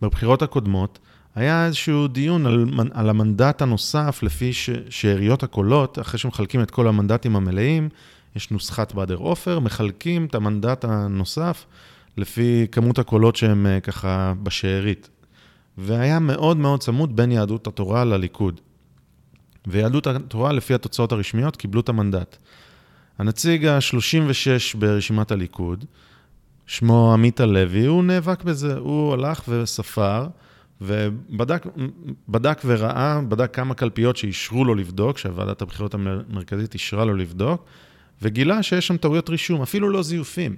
בבחירות 0.02 0.42
הקודמות 0.42 1.00
היה 1.36 1.66
איזשהו 1.66 2.08
דיון 2.08 2.46
על, 2.46 2.66
על 2.94 3.10
המנדט 3.10 3.62
הנוסף 3.62 4.20
לפי 4.24 4.54
ש, 4.54 4.70
שאריות 4.90 5.44
הקולות, 5.44 6.00
אחרי 6.00 6.20
שמחלקים 6.20 6.62
את 6.62 6.72
כל 6.72 6.88
המנדטים 6.88 7.36
המלאים, 7.36 7.90
יש 8.36 8.52
נוסחת 8.52 8.94
באדר 8.94 9.16
עופר, 9.16 9.60
מחלקים 9.60 10.26
את 10.26 10.36
המנדט 10.36 10.86
הנוסף 10.86 11.66
לפי 12.18 12.68
כמות 12.72 13.00
הקולות 13.00 13.36
שהם 13.36 13.66
אה, 13.66 13.80
ככה 13.80 14.34
בשארית. 14.44 15.10
והיה 15.78 16.20
מאוד 16.20 16.58
מאוד 16.58 16.80
צמוד 16.80 17.16
בין 17.16 17.32
יהדות 17.32 17.68
התורה 17.68 18.06
לליכוד. 18.06 18.62
ויהדות 19.68 20.08
התורה, 20.08 20.52
לפי 20.52 20.74
התוצאות 20.74 21.12
הרשמיות, 21.12 21.56
קיבלו 21.56 21.82
את 21.82 21.90
המנדט. 21.90 22.38
הנציג 23.18 23.66
ה-36 23.66 24.78
ברשימת 24.78 25.32
הליכוד, 25.32 25.86
שמו 26.68 27.14
עמית 27.14 27.40
הלוי, 27.40 27.86
הוא 27.86 28.04
נאבק 28.04 28.44
בזה, 28.44 28.78
הוא 28.78 29.14
הלך 29.14 29.42
וספר, 29.48 30.28
ובדק 30.82 32.62
וראה, 32.66 33.22
בדק 33.22 33.56
כמה 33.56 33.74
קלפיות 33.74 34.18
שאישרו 34.18 34.66
לו 34.66 34.76
לבדוק, 34.76 35.18
שוועדת 35.18 35.62
הבחירות 35.62 35.94
המרכזית 35.94 36.74
אישרה 36.74 37.06
לו 37.06 37.14
לבדוק, 37.14 37.66
וגילה 38.22 38.64
שיש 38.64 38.88
שם 38.88 38.98
טעויות 38.98 39.30
רישום, 39.30 39.62
אפילו 39.62 39.90
לא 39.90 40.04
זיופים. 40.04 40.56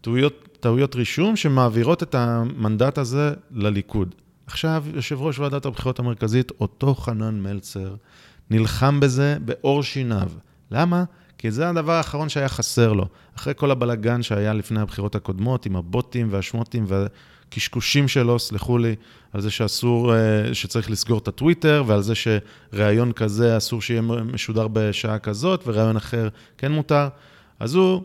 טעויות, 0.00 0.58
טעויות 0.60 0.94
רישום 0.94 1.36
שמעבירות 1.36 2.02
את 2.02 2.14
המנדט 2.14 2.98
הזה 2.98 3.34
לליכוד. 3.50 4.14
עכשיו, 4.46 4.84
יושב 4.94 5.20
ראש 5.20 5.38
ועדת 5.38 5.66
הבחירות 5.66 5.98
המרכזית, 5.98 6.52
אותו 6.60 6.94
חנן 6.94 7.40
מלצר, 7.40 7.94
נלחם 8.50 9.00
בזה 9.00 9.36
בעור 9.44 9.82
שיניו. 9.82 10.30
למה? 10.70 11.04
כי 11.38 11.50
זה 11.50 11.68
הדבר 11.68 11.92
האחרון 11.92 12.28
שהיה 12.28 12.48
חסר 12.48 12.92
לו. 12.92 13.06
אחרי 13.36 13.52
כל 13.56 13.70
הבלגן 13.70 14.22
שהיה 14.22 14.52
לפני 14.52 14.80
הבחירות 14.80 15.14
הקודמות, 15.14 15.66
עם 15.66 15.76
הבוטים 15.76 16.28
והשמוטים 16.30 16.84
והקשקושים 17.48 18.08
שלו, 18.08 18.38
סלחו 18.38 18.78
לי, 18.78 18.94
על 19.32 19.40
זה 19.40 19.50
שאסור, 19.50 20.14
אה, 20.14 20.54
שצריך 20.54 20.90
לסגור 20.90 21.18
את 21.18 21.28
הטוויטר, 21.28 21.84
ועל 21.86 22.02
זה 22.02 22.14
שראיון 22.14 23.12
כזה 23.12 23.56
אסור 23.56 23.82
שיהיה 23.82 24.02
משודר 24.02 24.68
בשעה 24.72 25.18
כזאת, 25.18 25.62
וראיון 25.66 25.96
אחר 25.96 26.28
כן 26.58 26.72
מותר. 26.72 27.08
אז 27.60 27.74
הוא, 27.74 28.02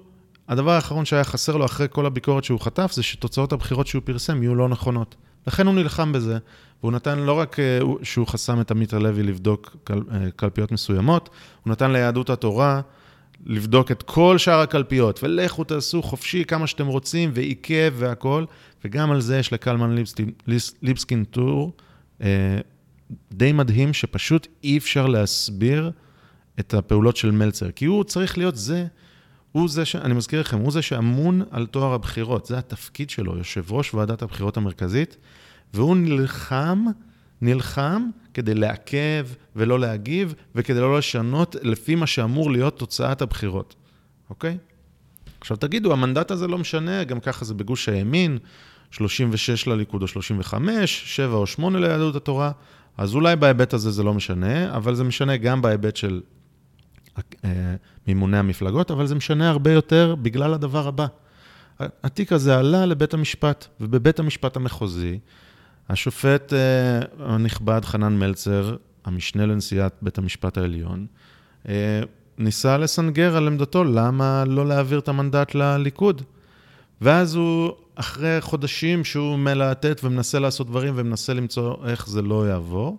הדבר 0.48 0.72
האחרון 0.72 1.06
שהיה 1.06 1.24
חסר 1.24 1.58
לו 1.58 1.66
אחרי 1.66 1.88
כל 1.90 2.06
הביקורת 2.06 2.44
שהוא 2.44 2.60
חטף, 2.60 2.92
זה 2.92 3.04
שתוצאות 3.04 3.54
הבחירות 3.54 3.88
שהוא 3.88 4.02
פרסם 4.06 4.44
יהיו 4.44 4.56
לא 4.56 4.70
נכונות. 4.70 5.16
לכן 5.48 5.68
הוא 5.68 5.76
נלחם 5.76 6.12
בזה, 6.12 6.38
והוא 6.82 6.92
נתן 6.92 7.20
לא 7.20 7.34
רק 7.34 7.60
אה, 7.60 7.80
שהוא 8.04 8.28
חסם 8.28 8.62
את 8.62 8.72
עמית 8.72 8.94
הלוי 8.94 9.24
לבדוק 9.24 9.76
קל, 9.84 10.02
אה, 10.12 10.32
קלפיות 10.36 10.72
מסוימות, 10.72 11.30
הוא 11.64 11.72
נתן 11.72 11.92
ליהדות 11.92 12.30
התורה 12.30 12.82
לבדוק 13.46 13.92
את 13.92 14.04
כל 14.04 14.38
שאר 14.38 14.60
הקלפיות, 14.60 15.24
ולכו 15.24 15.64
תעשו 15.64 16.02
חופשי 16.02 16.46
כמה 16.46 16.68
שאתם 16.68 16.88
רוצים, 16.88 17.32
ועיכב 17.34 17.94
והכול, 17.98 18.46
וגם 18.84 19.12
על 19.12 19.22
זה 19.22 19.38
יש 19.38 19.54
לקלמן 19.54 19.96
ליבסקין, 20.82 21.24
טור 21.24 21.74
אה, 22.22 22.58
די 23.32 23.52
מדהים, 23.52 23.94
שפשוט 23.94 24.48
אי 24.64 24.78
אפשר 24.78 25.08
להסביר 25.08 25.92
את 26.60 26.74
הפעולות 26.74 27.18
של 27.18 27.32
מלצר, 27.32 27.72
כי 27.72 27.86
הוא 27.86 28.04
צריך 28.04 28.38
להיות 28.38 28.56
זה, 28.56 28.86
הוא 29.52 29.70
זה 29.70 29.86
ש... 29.86 29.96
אני 29.96 30.14
מזכיר 30.14 30.40
לכם, 30.40 30.60
הוא 30.60 30.72
זה 30.72 30.82
שאמון 30.82 31.42
על 31.52 31.66
תואר 31.66 31.94
הבחירות, 31.94 32.46
זה 32.46 32.58
התפקיד 32.58 33.10
שלו, 33.10 33.38
יושב 33.38 33.72
ראש 33.72 33.94
ועדת 33.94 34.22
הבחירות 34.22 34.58
המרכזית, 34.58 35.18
והוא 35.74 35.96
נלחם, 35.96 36.86
נלחם 37.42 38.10
כדי 38.34 38.54
לעכב 38.54 39.28
ולא 39.56 39.80
להגיב, 39.80 40.34
וכדי 40.56 40.80
לא 40.80 40.98
לשנות 40.98 41.56
לפי 41.62 41.96
מה 41.96 42.08
שאמור 42.08 42.52
להיות 42.52 42.80
תוצאת 42.80 43.22
הבחירות, 43.22 43.76
אוקיי? 44.30 44.58
עכשיו 45.42 45.58
תגידו, 45.58 45.94
המנדט 45.94 46.32
הזה 46.32 46.48
לא 46.48 46.58
משנה, 46.58 47.04
גם 47.04 47.20
ככה 47.20 47.46
זה 47.46 47.54
בגוש 47.54 47.90
הימין, 47.90 48.38
36 48.94 49.68
לליכוד 49.68 50.02
או 50.02 50.08
35, 50.08 51.04
7 51.06 51.36
או 51.36 51.48
8 51.48 51.80
ליהדות 51.80 52.16
התורה, 52.16 52.52
אז 52.98 53.16
אולי 53.16 53.36
בהיבט 53.36 53.74
הזה 53.74 53.92
זה 53.92 54.04
לא 54.04 54.14
משנה, 54.14 54.76
אבל 54.76 54.96
זה 54.96 55.04
משנה 55.04 55.38
גם 55.38 55.62
בהיבט 55.62 55.96
של 55.96 56.22
אה, 57.46 57.76
מימוני 58.08 58.38
המפלגות, 58.38 58.92
אבל 58.92 59.06
זה 59.06 59.16
משנה 59.16 59.50
הרבה 59.50 59.72
יותר 59.72 60.16
בגלל 60.22 60.54
הדבר 60.54 60.88
הבא. 60.88 61.06
התיק 61.80 62.32
הזה 62.32 62.58
עלה 62.58 62.86
לבית 62.86 63.14
המשפט, 63.14 63.66
ובבית 63.82 64.20
המשפט 64.20 64.56
המחוזי, 64.56 65.20
השופט 65.90 66.54
אה, 66.54 67.00
הנכבד 67.20 67.86
חנן 67.86 68.20
מלצר, 68.20 68.76
המשנה 69.06 69.46
לנשיאת 69.46 69.94
בית 70.02 70.18
המשפט 70.18 70.58
העליון, 70.58 71.06
אה, 71.70 72.02
ניסה 72.38 72.78
לסנגר 72.78 73.38
על 73.38 73.48
עמדתו 73.48 73.84
למה 73.84 74.44
לא 74.48 74.68
להעביר 74.68 75.00
את 75.00 75.08
המנדט 75.08 75.56
לליכוד. 75.56 76.22
ואז 77.02 77.36
הוא, 77.36 77.72
אחרי 77.96 78.42
חודשים 78.42 79.04
שהוא 79.04 79.38
מלהטט 79.38 80.04
ומנסה 80.04 80.40
לעשות 80.40 80.68
דברים 80.68 80.94
ומנסה 80.98 81.34
למצוא 81.34 81.86
איך 81.86 82.10
זה 82.10 82.22
לא 82.22 82.48
יעבור, 82.50 82.98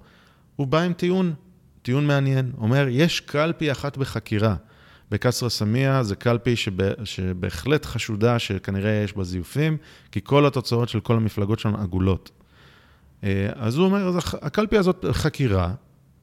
הוא 0.57 0.67
בא 0.67 0.81
עם 0.81 0.93
טיעון, 0.93 1.35
טיעון 1.83 2.07
מעניין. 2.07 2.53
אומר, 2.59 2.87
יש 2.91 3.21
קלפי 3.21 3.73
אחת 3.73 3.97
בחקירה. 3.97 4.57
בקסרה 5.11 5.51
סמיע 5.51 6.03
זה 6.03 6.17
קלפי 6.17 6.57
שבה, 6.57 7.05
שבהחלט 7.05 7.87
חשודה 7.87 8.39
שכנראה 8.39 9.03
יש 9.05 9.17
בה 9.17 9.25
זיופים, 9.25 9.77
כי 10.13 10.21
כל 10.25 10.47
התוצאות 10.47 10.89
של 10.89 11.01
כל 11.01 11.17
המפלגות 11.17 11.59
שלנו 11.59 11.79
עגולות. 11.79 12.31
אה, 13.25 13.49
אז 13.55 13.77
הוא 13.77 13.87
אומר, 13.87 14.19
הקלפי 14.43 14.79
הזאת 14.79 15.05
חקירה, 15.13 15.75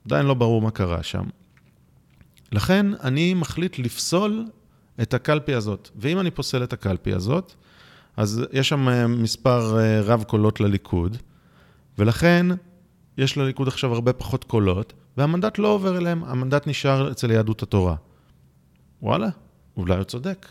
עדיין 0.05 0.25
לא 0.25 0.33
ברור 0.33 0.61
מה 0.61 0.71
קרה 0.71 1.03
שם. 1.03 1.23
לכן 2.51 2.85
אני 3.03 3.33
מחליט 3.33 3.79
לפסול 3.79 4.45
את 5.01 5.13
הקלפי 5.13 5.53
הזאת. 5.53 5.89
ואם 5.95 6.19
אני 6.19 6.31
פוסל 6.31 6.63
את 6.63 6.73
הקלפי 6.73 7.13
הזאת, 7.13 7.53
אז 8.17 8.41
יש 8.51 8.69
שם 8.69 8.89
אה, 8.89 9.07
מספר 9.07 9.79
אה, 9.79 10.01
רב 10.01 10.23
קולות 10.23 10.59
לליכוד, 10.59 11.17
ולכן 11.97 12.45
יש 13.17 13.37
לליכוד 13.37 13.67
עכשיו 13.67 13.93
הרבה 13.93 14.13
פחות 14.13 14.43
קולות, 14.43 14.93
והמנדט 15.17 15.57
לא 15.57 15.67
עובר 15.67 15.97
אליהם, 15.97 16.23
המנדט 16.23 16.67
נשאר 16.67 17.11
אצל 17.11 17.31
יהדות 17.31 17.63
התורה. 17.63 17.95
וואלה, 19.01 19.29
אולי 19.77 19.95
הוא 19.95 20.03
צודק. 20.03 20.47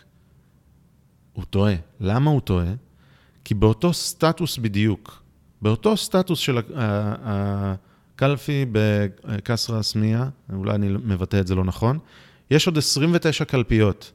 הוא 1.32 1.44
טועה. 1.44 1.74
למה 2.00 2.30
הוא 2.30 2.40
טועה? 2.40 2.72
כי 3.44 3.54
באותו 3.54 3.92
סטטוס 3.92 4.58
בדיוק, 4.58 5.22
באותו 5.62 5.96
סטטוס 5.96 6.38
של 6.38 6.58
הקלפי 7.24 8.66
בקסרה 8.72 9.82
סמיה, 9.82 10.28
אולי 10.52 10.74
אני 10.74 10.88
מבטא 10.88 11.40
את 11.40 11.46
זה 11.46 11.54
לא 11.54 11.64
נכון, 11.64 11.98
יש 12.50 12.66
עוד 12.66 12.78
29 12.78 13.44
קלפיות, 13.44 14.12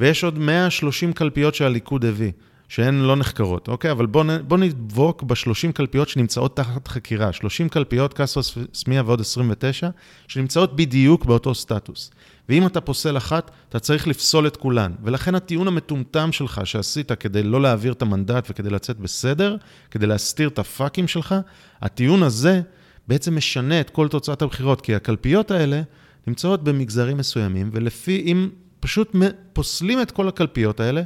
ויש 0.00 0.24
עוד 0.24 0.38
130 0.38 1.12
קלפיות 1.12 1.54
שהליכוד 1.54 2.04
הביא. 2.04 2.32
שהן 2.70 3.00
לא 3.00 3.16
נחקרות, 3.16 3.68
אוקיי? 3.68 3.90
אבל 3.90 4.06
בואו 4.06 4.24
בוא 4.48 4.58
נדבוק 4.58 5.22
ב-30 5.22 5.72
קלפיות 5.74 6.08
שנמצאות 6.08 6.56
תחת 6.56 6.88
חקירה. 6.88 7.32
30 7.32 7.68
קלפיות, 7.68 8.14
קסרו 8.14 8.42
סמיה 8.74 9.02
ועוד 9.06 9.20
29, 9.20 9.88
שנמצאות 10.28 10.76
בדיוק 10.76 11.24
באותו 11.24 11.54
סטטוס. 11.54 12.10
ואם 12.48 12.66
אתה 12.66 12.80
פוסל 12.80 13.16
אחת, 13.16 13.50
אתה 13.68 13.78
צריך 13.78 14.08
לפסול 14.08 14.46
את 14.46 14.56
כולן. 14.56 14.92
ולכן 15.02 15.34
הטיעון 15.34 15.68
המטומטם 15.68 16.32
שלך 16.32 16.60
שעשית 16.64 17.12
כדי 17.12 17.42
לא 17.42 17.62
להעביר 17.62 17.92
את 17.92 18.02
המנדט 18.02 18.46
וכדי 18.50 18.70
לצאת 18.70 18.98
בסדר, 18.98 19.56
כדי 19.90 20.06
להסתיר 20.06 20.48
את 20.48 20.58
הפאקים 20.58 21.08
שלך, 21.08 21.34
הטיעון 21.82 22.22
הזה 22.22 22.60
בעצם 23.08 23.36
משנה 23.36 23.80
את 23.80 23.90
כל 23.90 24.08
תוצאת 24.08 24.42
הבחירות, 24.42 24.80
כי 24.80 24.94
הקלפיות 24.94 25.50
האלה 25.50 25.82
נמצאות 26.26 26.64
במגזרים 26.64 27.16
מסוימים, 27.16 27.70
ולפי, 27.72 28.22
אם 28.26 28.48
פשוט 28.80 29.16
פוסלים 29.52 30.02
את 30.02 30.10
כל 30.10 30.28
הקלפיות 30.28 30.80
האלה, 30.80 31.02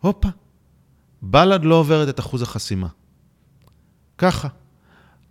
הופה, 0.00 0.28
בל"ד 1.22 1.64
לא 1.64 1.74
עוברת 1.74 2.08
את 2.08 2.20
אחוז 2.20 2.42
החסימה. 2.42 2.86
ככה. 4.18 4.48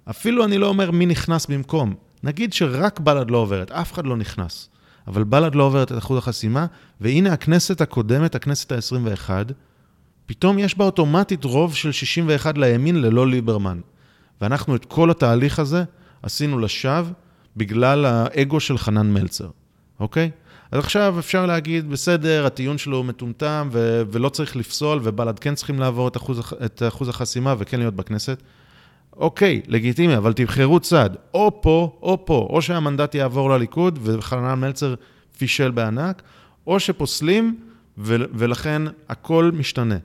אפילו 0.10 0.46
אני 0.46 0.58
לא 0.58 0.68
אומר 0.68 0.92
מי 0.92 1.06
נכנס 1.06 1.46
במקום. 1.46 1.96
נגיד 2.24 2.54
שרק 2.54 3.00
בל"ד 3.00 3.32
לא 3.32 3.38
עוברת, 3.38 3.72
אף 3.72 3.94
אחד 3.94 4.06
לא 4.06 4.18
נכנס. 4.18 4.70
אבל 5.08 5.24
בל"ד 5.24 5.56
לא 5.56 5.64
עוברת 5.64 5.92
את 5.92 5.98
אחוז 5.98 6.18
החסימה, 6.18 6.66
והנה 7.02 7.34
הכנסת 7.34 7.82
הקודמת, 7.82 8.36
הכנסת 8.36 8.72
ה-21, 8.72 9.30
פתאום 10.26 10.60
יש 10.60 10.78
בה 10.78 10.86
אוטומטית 10.86 11.44
רוב 11.44 11.76
של 11.76 11.92
61 11.92 12.58
לימין 12.58 13.02
ללא 13.02 13.28
ליברמן. 13.28 13.80
ואנחנו 14.42 14.76
את 14.76 14.86
כל 14.86 15.12
התהליך 15.12 15.60
הזה 15.60 15.84
עשינו 16.24 16.60
לשווא 16.60 17.12
בגלל 17.58 18.06
האגו 18.06 18.60
של 18.60 18.78
חנן 18.78 19.14
מלצר, 19.14 19.50
אוקיי? 20.00 20.32
אז 20.72 20.80
עכשיו 20.80 21.16
אפשר 21.20 21.46
להגיד, 21.46 21.90
בסדר, 21.90 22.46
הטיעון 22.46 22.78
שלו 22.78 22.98
הוא 22.98 23.06
מטומטם 23.06 23.70
ו- 23.72 24.02
ולא 24.12 24.30
צריך 24.30 24.56
לפסול, 24.56 25.00
ובל"ד 25.04 25.40
כן 25.40 25.56
צריכים 25.56 25.80
לעבור 25.80 26.08
את 26.08 26.18
אחוז, 26.18 26.54
את 26.66 26.84
אחוז 26.88 27.10
החסימה 27.10 27.56
וכן 27.60 27.80
להיות 27.80 27.96
בכנסת. 27.96 28.44
אוקיי, 29.18 29.62
לגיטימי, 29.68 30.18
אבל 30.18 30.34
תבחרו 30.34 30.80
צד, 30.80 31.10
או 31.34 31.62
פה 31.62 32.00
או 32.02 32.26
פה, 32.26 32.48
או 32.50 32.62
שהמנדט 32.62 33.16
יעבור 33.16 33.50
לליכוד 33.50 34.00
וחנן 34.04 34.60
מלצר 34.60 34.96
פישל 35.38 35.72
בענק, 35.72 36.22
או 36.68 36.80
שפוסלים 36.80 37.60
ו- 37.98 38.16
ולכן 38.34 38.82
הכל 39.10 39.52
משתנה. 39.54 39.98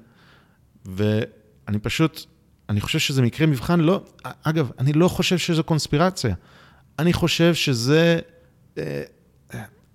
ואני 0.86 1.78
פשוט, 1.82 2.24
אני 2.68 2.80
חושב 2.80 2.98
שזה 2.98 3.22
מקרה 3.22 3.46
מבחן, 3.46 3.80
לא, 3.80 4.02
אגב, 4.42 4.70
אני 4.78 4.92
לא 4.92 5.08
חושב 5.08 5.38
שזו 5.38 5.64
קונספירציה. 5.64 6.34
אני 6.98 7.12
חושב 7.12 7.54
שזה... 7.54 8.18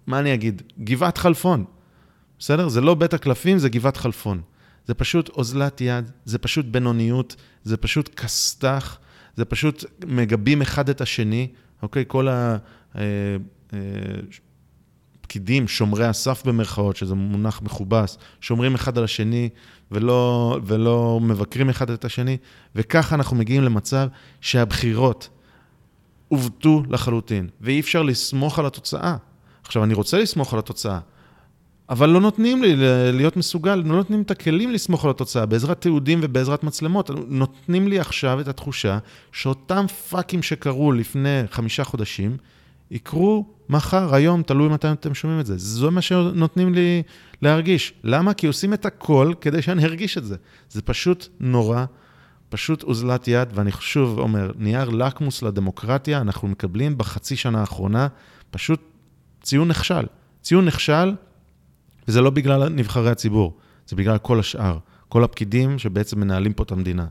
מה 0.09 0.19
אני 0.19 0.33
אגיד? 0.33 0.61
גבעת 0.79 1.17
חלפון. 1.17 1.65
בסדר? 2.39 2.67
זה 2.67 2.81
לא 2.81 2.95
בית 2.95 3.13
הקלפים, 3.13 3.57
זה 3.57 3.69
גבעת 3.69 3.97
חלפון. 3.97 4.41
זה 4.85 4.93
פשוט 4.93 5.29
אוזלת 5.29 5.81
יד, 5.81 6.11
זה 6.25 6.37
פשוט 6.37 6.65
בינוניות, 6.65 7.35
זה 7.63 7.77
פשוט 7.77 8.15
כסת"ח, 8.15 8.97
זה 9.35 9.45
פשוט 9.45 9.85
מגבים 10.07 10.61
אחד 10.61 10.89
את 10.89 11.01
השני, 11.01 11.47
אוקיי? 11.81 12.03
כל 12.07 12.27
הפקידים, 15.21 15.63
אה, 15.63 15.67
אה, 15.67 15.73
שומרי 15.73 16.05
הסף 16.05 16.45
במרכאות, 16.45 16.95
שזה 16.95 17.15
מונח 17.15 17.61
מכובס, 17.61 18.17
שומרים 18.41 18.75
אחד 18.75 18.97
על 18.97 19.03
השני 19.03 19.49
ולא, 19.91 20.59
ולא 20.65 21.19
מבקרים 21.21 21.69
אחד 21.69 21.89
את 21.89 22.05
השני, 22.05 22.37
וככה 22.75 23.15
אנחנו 23.15 23.37
מגיעים 23.37 23.63
למצב 23.63 24.07
שהבחירות 24.41 25.29
עוותו 26.27 26.83
לחלוטין, 26.89 27.49
ואי 27.61 27.79
אפשר 27.79 28.03
לסמוך 28.03 28.59
על 28.59 28.65
התוצאה. 28.65 29.17
עכשיו, 29.69 29.83
אני 29.83 29.93
רוצה 29.93 30.19
לסמוך 30.19 30.53
על 30.53 30.59
התוצאה, 30.59 30.99
אבל 31.89 32.09
לא 32.09 32.21
נותנים 32.21 32.63
לי 32.63 32.73
להיות 33.13 33.37
מסוגל, 33.37 33.75
לא 33.75 33.95
נותנים 33.95 34.21
את 34.21 34.31
הכלים 34.31 34.71
לסמוך 34.71 35.05
על 35.05 35.11
התוצאה 35.11 35.45
בעזרת 35.45 35.81
תיעודים 35.81 36.19
ובעזרת 36.23 36.63
מצלמות. 36.63 37.09
נותנים 37.27 37.87
לי 37.87 37.99
עכשיו 37.99 38.39
את 38.39 38.47
התחושה 38.47 38.97
שאותם 39.31 39.85
פאקים 40.09 40.43
שקרו 40.43 40.91
לפני 40.91 41.41
חמישה 41.51 41.83
חודשים, 41.83 42.37
יקרו 42.91 43.45
מחר, 43.69 44.15
היום, 44.15 44.43
תלוי 44.43 44.69
מתי 44.69 44.91
אתם 44.91 45.13
שומעים 45.13 45.39
את 45.39 45.45
זה. 45.45 45.57
זה 45.57 45.89
מה 45.89 46.01
שנותנים 46.01 46.73
לי 46.73 47.03
להרגיש. 47.41 47.93
למה? 48.03 48.33
כי 48.33 48.47
עושים 48.47 48.73
את 48.73 48.85
הכל 48.85 49.33
כדי 49.41 49.61
שאני 49.61 49.85
ארגיש 49.85 50.17
את 50.17 50.25
זה. 50.25 50.35
זה 50.69 50.81
פשוט 50.81 51.27
נורא, 51.39 51.85
פשוט 52.49 52.83
אוזלת 52.83 53.27
יד, 53.27 53.49
ואני 53.53 53.71
שוב 53.79 54.19
אומר, 54.19 54.51
נייר 54.57 54.89
לקמוס 54.89 55.43
לדמוקרטיה, 55.43 56.21
אנחנו 56.21 56.47
מקבלים 56.47 56.97
בחצי 56.97 57.35
שנה 57.35 57.59
האחרונה, 57.59 58.07
פשוט 58.51 58.81
ציון 59.41 59.67
נכשל. 59.67 60.05
ציון 60.41 60.65
נכשל, 60.65 61.15
וזה 62.07 62.21
לא 62.21 62.29
בגלל 62.29 62.69
נבחרי 62.69 63.09
הציבור, 63.09 63.57
זה 63.87 63.95
בגלל 63.95 64.17
כל 64.17 64.39
השאר, 64.39 64.77
כל 65.09 65.23
הפקידים 65.23 65.79
שבעצם 65.79 66.19
מנהלים 66.19 66.53
פה 66.53 66.63
את 66.63 66.71
המדינה. 66.71 67.05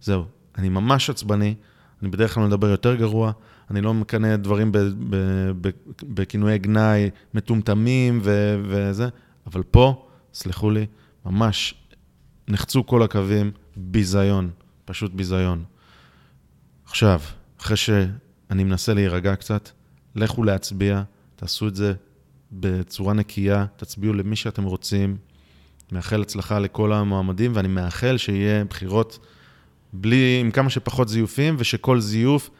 זהו, 0.00 0.24
אני 0.58 0.68
ממש 0.68 1.10
עצבני, 1.10 1.54
אני 2.02 2.10
בדרך 2.10 2.34
כלל 2.34 2.46
מדבר 2.46 2.68
יותר 2.68 2.94
גרוע, 2.94 3.32
אני 3.70 3.80
לא 3.80 3.94
מקנא 3.94 4.36
דברים 4.36 4.72
בכינויי 6.02 6.58
גנאי 6.58 7.10
מטומטמים 7.34 8.20
ו- 8.22 8.60
וזה, 8.64 9.08
אבל 9.46 9.62
פה, 9.62 10.06
סלחו 10.34 10.70
לי, 10.70 10.86
ממש 11.26 11.74
נחצו 12.48 12.86
כל 12.86 13.02
הקווים, 13.02 13.50
ביזיון, 13.76 14.50
פשוט 14.84 15.12
ביזיון. 15.12 15.64
עכשיו, 16.84 17.20
אחרי 17.60 17.76
שאני 17.76 18.64
מנסה 18.64 18.94
להירגע 18.94 19.36
קצת, 19.36 19.70
לכו 20.14 20.42
להצביע, 20.42 21.02
תעשו 21.36 21.68
את 21.68 21.74
זה 21.74 21.94
בצורה 22.52 23.14
נקייה, 23.14 23.66
תצביעו 23.76 24.14
למי 24.14 24.36
שאתם 24.36 24.64
רוצים. 24.64 25.16
מאחל 25.92 26.22
הצלחה 26.22 26.58
לכל 26.58 26.92
המועמדים, 26.92 27.52
ואני 27.54 27.68
מאחל 27.68 28.16
שיהיה 28.16 28.64
בחירות 28.64 29.18
בלי, 29.92 30.38
עם 30.40 30.50
כמה 30.50 30.70
שפחות 30.70 31.08
זיופים, 31.08 31.56
ושכל 31.58 32.00
זיוף, 32.00 32.50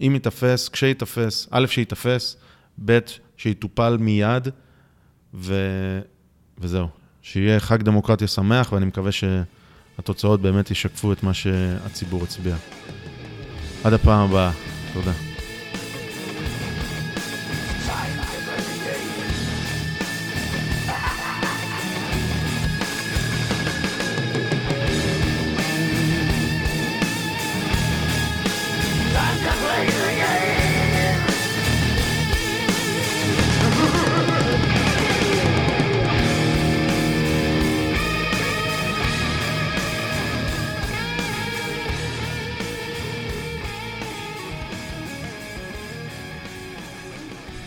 אם 0.00 0.10
ייתפס, 0.14 0.68
כשיתפס, 0.68 1.48
א', 1.50 1.66
שיתפס, 1.66 2.36
ב', 2.84 2.98
שיטופל 3.36 3.96
מיד, 4.00 4.48
ו... 5.34 5.54
וזהו. 6.58 6.88
שיהיה 7.22 7.60
חג 7.60 7.82
דמוקרטיה 7.82 8.28
שמח, 8.28 8.72
ואני 8.72 8.86
מקווה 8.86 9.10
שהתוצאות 9.12 10.42
באמת 10.42 10.70
ישקפו 10.70 11.12
את 11.12 11.22
מה 11.22 11.34
שהציבור 11.34 12.22
הצביע. 12.22 12.56
עד 13.84 13.92
הפעם 13.92 14.30
הבאה, 14.30 14.52
תודה. 14.92 15.31